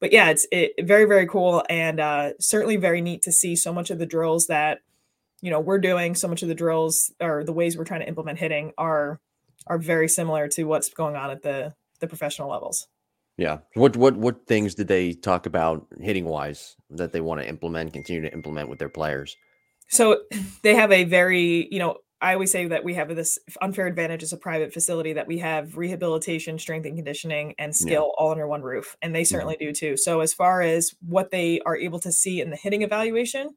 but 0.00 0.12
yeah, 0.12 0.30
it's 0.30 0.46
it, 0.50 0.72
very 0.86 1.04
very 1.04 1.26
cool 1.26 1.64
and 1.68 2.00
uh, 2.00 2.32
certainly 2.40 2.76
very 2.76 3.00
neat 3.00 3.22
to 3.22 3.32
see 3.32 3.54
so 3.56 3.72
much 3.72 3.90
of 3.90 3.98
the 3.98 4.06
drills 4.06 4.46
that 4.46 4.80
you 5.40 5.50
know 5.50 5.60
we're 5.60 5.78
doing. 5.78 6.14
So 6.14 6.28
much 6.28 6.42
of 6.42 6.48
the 6.48 6.54
drills 6.54 7.12
or 7.20 7.44
the 7.44 7.52
ways 7.52 7.76
we're 7.76 7.84
trying 7.84 8.00
to 8.00 8.08
implement 8.08 8.38
hitting 8.38 8.72
are 8.78 9.20
are 9.66 9.78
very 9.78 10.08
similar 10.08 10.48
to 10.48 10.64
what's 10.64 10.88
going 10.90 11.16
on 11.16 11.30
at 11.30 11.42
the 11.42 11.74
the 12.00 12.06
professional 12.06 12.50
levels. 12.50 12.86
Yeah. 13.36 13.58
What 13.74 13.96
what 13.96 14.16
what 14.16 14.46
things 14.46 14.74
did 14.74 14.88
they 14.88 15.12
talk 15.12 15.46
about 15.46 15.86
hitting 16.00 16.24
wise 16.24 16.76
that 16.90 17.12
they 17.12 17.20
want 17.20 17.40
to 17.40 17.48
implement, 17.48 17.92
continue 17.92 18.22
to 18.22 18.32
implement 18.32 18.68
with 18.68 18.78
their 18.78 18.88
players? 18.88 19.36
So 19.88 20.22
they 20.62 20.74
have 20.74 20.92
a 20.92 21.04
very 21.04 21.68
you 21.70 21.78
know 21.78 21.98
I 22.20 22.34
always 22.34 22.50
say 22.50 22.66
that 22.66 22.82
we 22.82 22.94
have 22.94 23.14
this 23.14 23.38
unfair 23.62 23.86
advantage 23.86 24.24
as 24.24 24.32
a 24.32 24.36
private 24.36 24.72
facility 24.72 25.12
that 25.12 25.28
we 25.28 25.38
have 25.38 25.76
rehabilitation, 25.76 26.58
strength 26.58 26.84
and 26.84 26.96
conditioning, 26.96 27.54
and 27.60 27.74
skill 27.74 28.12
all 28.18 28.32
under 28.32 28.48
one 28.48 28.62
roof, 28.62 28.96
and 29.00 29.14
they 29.14 29.22
mm-hmm. 29.22 29.36
certainly 29.36 29.56
do 29.56 29.72
too. 29.72 29.96
So 29.96 30.18
as 30.18 30.34
far 30.34 30.60
as 30.60 30.96
what 31.00 31.30
they 31.30 31.60
are 31.60 31.76
able 31.76 32.00
to 32.00 32.10
see 32.10 32.40
in 32.40 32.50
the 32.50 32.56
hitting 32.56 32.82
evaluation, 32.82 33.54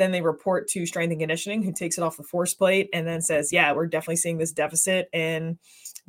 then 0.00 0.12
they 0.12 0.22
report 0.22 0.68
to 0.68 0.86
strength 0.86 1.12
and 1.12 1.20
conditioning, 1.20 1.62
who 1.62 1.72
takes 1.72 1.98
it 1.98 2.02
off 2.02 2.16
the 2.16 2.22
force 2.22 2.54
plate 2.54 2.88
and 2.92 3.06
then 3.06 3.20
says, 3.20 3.52
"Yeah, 3.52 3.72
we're 3.72 3.86
definitely 3.86 4.16
seeing 4.16 4.38
this 4.38 4.52
deficit 4.52 5.08
in 5.12 5.58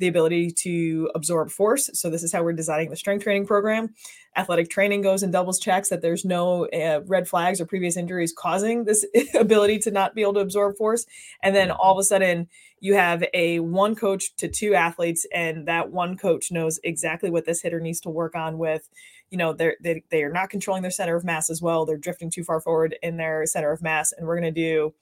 the 0.02 0.08
ability 0.08 0.50
to 0.50 1.08
absorb 1.14 1.50
force. 1.50 1.88
So 1.94 2.10
this 2.10 2.24
is 2.24 2.32
how 2.32 2.42
we're 2.42 2.52
designing 2.52 2.90
the 2.90 2.96
strength 2.96 3.22
training 3.22 3.46
program." 3.46 3.94
Athletic 4.36 4.68
training 4.68 5.02
goes 5.02 5.22
and 5.22 5.32
doubles 5.32 5.60
checks 5.60 5.90
that 5.90 6.02
there's 6.02 6.24
no 6.24 6.66
uh, 6.66 7.00
red 7.06 7.28
flags 7.28 7.60
or 7.60 7.66
previous 7.66 7.96
injuries 7.96 8.34
causing 8.36 8.84
this 8.84 9.06
ability 9.34 9.78
to 9.80 9.90
not 9.90 10.14
be 10.14 10.22
able 10.22 10.34
to 10.34 10.40
absorb 10.40 10.76
force 10.76 11.06
and 11.42 11.54
then 11.54 11.70
all 11.70 11.92
of 11.92 11.98
a 11.98 12.02
sudden 12.02 12.48
you 12.80 12.94
have 12.94 13.22
a 13.32 13.60
one 13.60 13.94
coach 13.94 14.34
to 14.36 14.48
two 14.48 14.74
athletes 14.74 15.24
and 15.32 15.68
that 15.68 15.90
one 15.90 16.16
coach 16.16 16.50
knows 16.50 16.80
exactly 16.82 17.30
what 17.30 17.44
this 17.44 17.62
hitter 17.62 17.78
needs 17.78 18.00
to 18.00 18.10
work 18.10 18.34
on 18.34 18.58
with 18.58 18.88
you 19.30 19.38
know 19.38 19.52
they're 19.52 19.76
they, 19.80 20.02
they 20.10 20.22
are 20.22 20.32
not 20.32 20.50
controlling 20.50 20.82
their 20.82 20.90
center 20.90 21.14
of 21.14 21.24
mass 21.24 21.48
as 21.48 21.62
well 21.62 21.86
they're 21.86 21.96
drifting 21.96 22.30
too 22.30 22.42
far 22.42 22.60
forward 22.60 22.96
in 23.02 23.16
their 23.16 23.46
center 23.46 23.70
of 23.70 23.82
mass 23.82 24.12
and 24.12 24.26
we're 24.26 24.38
going 24.38 24.54
to 24.54 24.60
do 24.60 24.92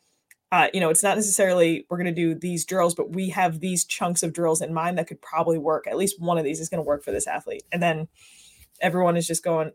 uh, 0.53 0.69
you 0.75 0.81
know 0.81 0.91
it's 0.91 1.03
not 1.03 1.17
necessarily 1.17 1.87
we're 1.89 1.97
going 1.97 2.07
to 2.07 2.13
do 2.13 2.35
these 2.35 2.65
drills 2.65 2.95
but 2.95 3.13
we 3.13 3.29
have 3.29 3.61
these 3.61 3.85
chunks 3.85 4.23
of 4.23 4.33
drills 4.33 4.61
in 4.63 4.73
mind 4.75 4.99
that 4.99 5.07
could 5.07 5.21
probably 5.23 5.59
work 5.59 5.87
at 5.87 5.97
least 5.97 6.21
one 6.21 6.39
of 6.39 6.45
these 6.45 6.61
is 6.61 6.69
going 6.69 6.79
to 6.83 6.87
work 6.87 7.05
for 7.05 7.13
this 7.13 7.27
athlete 7.27 7.63
and 7.73 7.83
then 7.83 8.09
everyone 8.81 9.17
is 9.17 9.27
just 9.27 9.45
going 9.45 9.71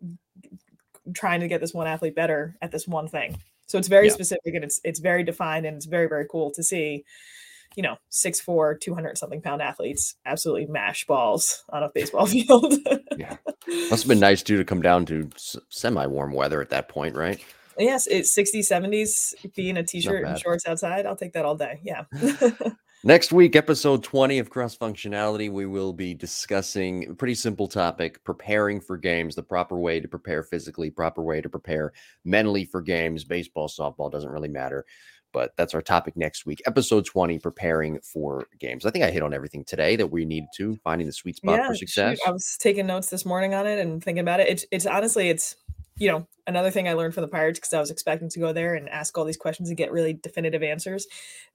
trying 1.13 1.39
to 1.39 1.47
get 1.47 1.61
this 1.61 1.73
one 1.73 1.87
athlete 1.87 2.15
better 2.15 2.55
at 2.61 2.71
this 2.71 2.87
one 2.87 3.07
thing 3.07 3.37
so 3.67 3.77
it's 3.77 3.87
very 3.87 4.07
Yeah. 4.07 4.13
specific 4.13 4.53
and 4.53 4.63
it's 4.63 4.79
it's 4.83 4.99
very 4.99 5.23
defined 5.23 5.65
and 5.65 5.77
it's 5.77 5.85
very 5.85 6.07
very 6.07 6.25
cool 6.29 6.51
to 6.51 6.63
see 6.63 7.03
you 7.75 7.83
know, 7.83 7.97
6'4, 8.09 8.79
200 8.79 9.17
something 9.17 9.41
pound 9.41 9.61
athletes 9.61 10.15
absolutely 10.25 10.65
mash 10.65 11.05
balls 11.07 11.65
on 11.67 11.83
a 11.83 11.89
baseball 11.93 12.25
field. 12.25 12.73
Yeah. 13.17 13.35
Must 13.89 14.03
have 14.03 14.07
been 14.07 14.21
nice 14.21 14.41
too 14.43 14.55
to 14.57 14.63
come 14.63 14.81
down 14.81 15.05
to 15.07 15.29
semi 15.69 16.05
warm 16.05 16.31
weather 16.31 16.61
at 16.61 16.69
that 16.69 16.87
point, 16.87 17.17
right? 17.17 17.37
Yes, 17.77 18.07
it's 18.07 18.35
60s, 18.35 18.71
70s, 18.71 19.53
being 19.55 19.77
a 19.77 19.83
t-shirt 19.83 20.23
and 20.25 20.39
shorts 20.39 20.65
outside. 20.67 21.05
I'll 21.05 21.15
take 21.15 21.33
that 21.33 21.45
all 21.45 21.55
day. 21.55 21.81
Yeah. 21.83 22.05
Next 23.03 23.31
week, 23.31 23.55
episode 23.55 24.03
20 24.03 24.39
of 24.39 24.49
Cross 24.49 24.77
Functionality, 24.77 25.51
we 25.51 25.67
will 25.67 25.93
be 25.93 26.15
discussing 26.15 27.09
a 27.09 27.13
pretty 27.13 27.35
simple 27.35 27.67
topic 27.67 28.23
preparing 28.23 28.81
for 28.81 28.97
games, 28.97 29.35
the 29.35 29.43
proper 29.43 29.77
way 29.77 29.99
to 29.99 30.07
prepare 30.07 30.41
physically, 30.41 30.89
proper 30.89 31.21
way 31.21 31.39
to 31.39 31.47
prepare 31.47 31.93
mentally 32.23 32.65
for 32.65 32.81
games. 32.81 33.23
Baseball, 33.23 33.67
softball 33.67 34.11
doesn't 34.11 34.31
really 34.31 34.47
matter, 34.47 34.85
but 35.33 35.51
that's 35.55 35.75
our 35.75 35.83
topic 35.83 36.17
next 36.17 36.47
week. 36.47 36.63
Episode 36.65 37.05
20 37.05 37.37
preparing 37.37 37.99
for 37.99 38.47
games. 38.59 38.87
I 38.87 38.89
think 38.89 39.05
I 39.05 39.11
hit 39.11 39.21
on 39.21 39.35
everything 39.35 39.63
today 39.65 39.95
that 39.97 40.07
we 40.07 40.25
need 40.25 40.45
to, 40.57 40.75
finding 40.77 41.05
the 41.05 41.13
sweet 41.13 41.35
spot 41.35 41.59
yeah, 41.59 41.67
for 41.67 41.75
success. 41.75 42.17
Shoot, 42.17 42.27
I 42.27 42.31
was 42.31 42.57
taking 42.57 42.87
notes 42.87 43.11
this 43.11 43.23
morning 43.23 43.53
on 43.53 43.67
it 43.67 43.77
and 43.77 44.03
thinking 44.03 44.21
about 44.21 44.39
it. 44.39 44.47
It's, 44.47 44.65
it's 44.71 44.87
honestly, 44.87 45.29
it's 45.29 45.57
you 45.97 46.11
know, 46.11 46.27
another 46.45 46.71
thing 46.71 46.87
I 46.87 46.93
learned 46.93 47.13
from 47.13 47.21
the 47.21 47.29
Pirates 47.29 47.59
because 47.59 47.73
I 47.73 47.79
was 47.79 47.89
expecting 47.89 48.29
to 48.29 48.39
go 48.39 48.51
there 48.51 48.75
and 48.75 48.89
ask 48.89 49.17
all 49.17 49.23
these 49.23 49.37
questions 49.37 49.69
and 49.69 49.77
get 49.77 49.91
really 49.91 50.13
definitive 50.13 50.61
answers. 50.61 51.07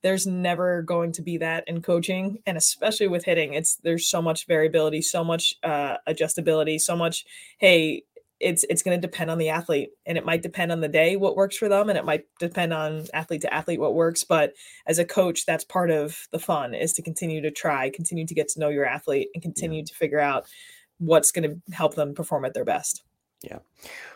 There's 0.03 0.27
never 0.27 0.83
going 0.83 1.13
to 1.13 1.23
be 1.23 1.37
that 1.39 1.65
in 1.67 1.83
coaching, 1.83 2.39
and 2.47 2.57
especially 2.57 3.09
with 3.09 3.25
hitting, 3.25 3.53
it's 3.53 3.77
there's 3.77 4.09
so 4.09 4.23
much 4.23 4.47
variability, 4.47 5.03
so 5.03 5.23
much 5.23 5.55
uh, 5.63 5.99
adjustability, 6.09 6.81
so 6.81 6.97
much. 6.97 7.27
Hey, 7.59 8.05
it's 8.41 8.65
it's 8.71 8.83
going 8.83 8.99
to 8.99 9.07
depend 9.07 9.31
on 9.31 9.37
the 9.37 9.51
athlete, 9.51 9.91
and 10.07 10.17
it 10.17 10.25
might 10.25 10.41
depend 10.43 10.73
on 10.73 10.81
the 10.81 10.89
day 10.89 11.17
what 11.17 11.37
works 11.37 11.59
for 11.59 11.69
them, 11.69 11.91
and 11.91 11.99
it 11.99 12.07
might 12.07 12.25
depend 12.39 12.73
on 12.73 13.05
athlete 13.13 13.43
to 13.43 13.53
athlete 13.53 13.81
what 13.81 13.95
works. 13.95 14.25
But 14.25 14.55
as 14.87 14.99
a 14.99 15.05
coach, 15.05 15.45
that's 15.45 15.65
part 15.65 15.91
of 15.91 16.29
the 16.33 16.39
fun 16.39 16.75
is 16.75 16.95
to 16.95 17.03
continue 17.03 17.43
to 17.43 17.51
try, 17.51 17.91
continue 17.91 18.27
to 18.27 18.35
get 18.35 18.49
to 18.49 18.61
know 18.61 18.71
your 18.71 18.87
athlete, 18.87 19.29
and 19.35 19.43
continue 19.43 19.81
yeah. 19.81 19.85
to 19.85 19.95
figure 19.95 20.19
out 20.21 20.47
what's 20.97 21.31
going 21.31 21.49
to 21.51 21.75
help 21.75 21.95
them 21.95 22.15
perform 22.15 22.47
at 22.47 22.55
their 22.55 22.65
best. 22.65 23.03
Yeah. 23.43 23.59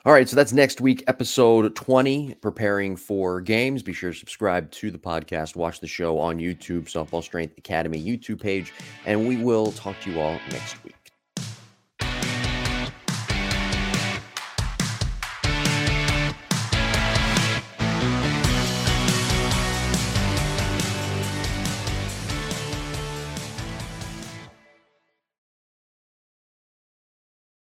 All 0.04 0.12
right. 0.12 0.28
So 0.28 0.36
that's 0.36 0.52
next 0.52 0.80
week, 0.80 1.02
episode 1.06 1.74
20, 1.74 2.34
preparing 2.42 2.96
for 2.96 3.40
games. 3.40 3.82
Be 3.82 3.94
sure 3.94 4.12
to 4.12 4.18
subscribe 4.18 4.70
to 4.72 4.90
the 4.90 4.98
podcast, 4.98 5.56
watch 5.56 5.80
the 5.80 5.86
show 5.86 6.18
on 6.18 6.38
YouTube, 6.38 6.84
Softball 6.84 7.22
Strength 7.22 7.56
Academy 7.56 8.02
YouTube 8.02 8.40
page, 8.40 8.72
and 9.06 9.26
we 9.26 9.36
will 9.36 9.72
talk 9.72 9.98
to 10.02 10.10
you 10.10 10.20
all 10.20 10.38
next 10.50 10.82
week. 10.84 11.03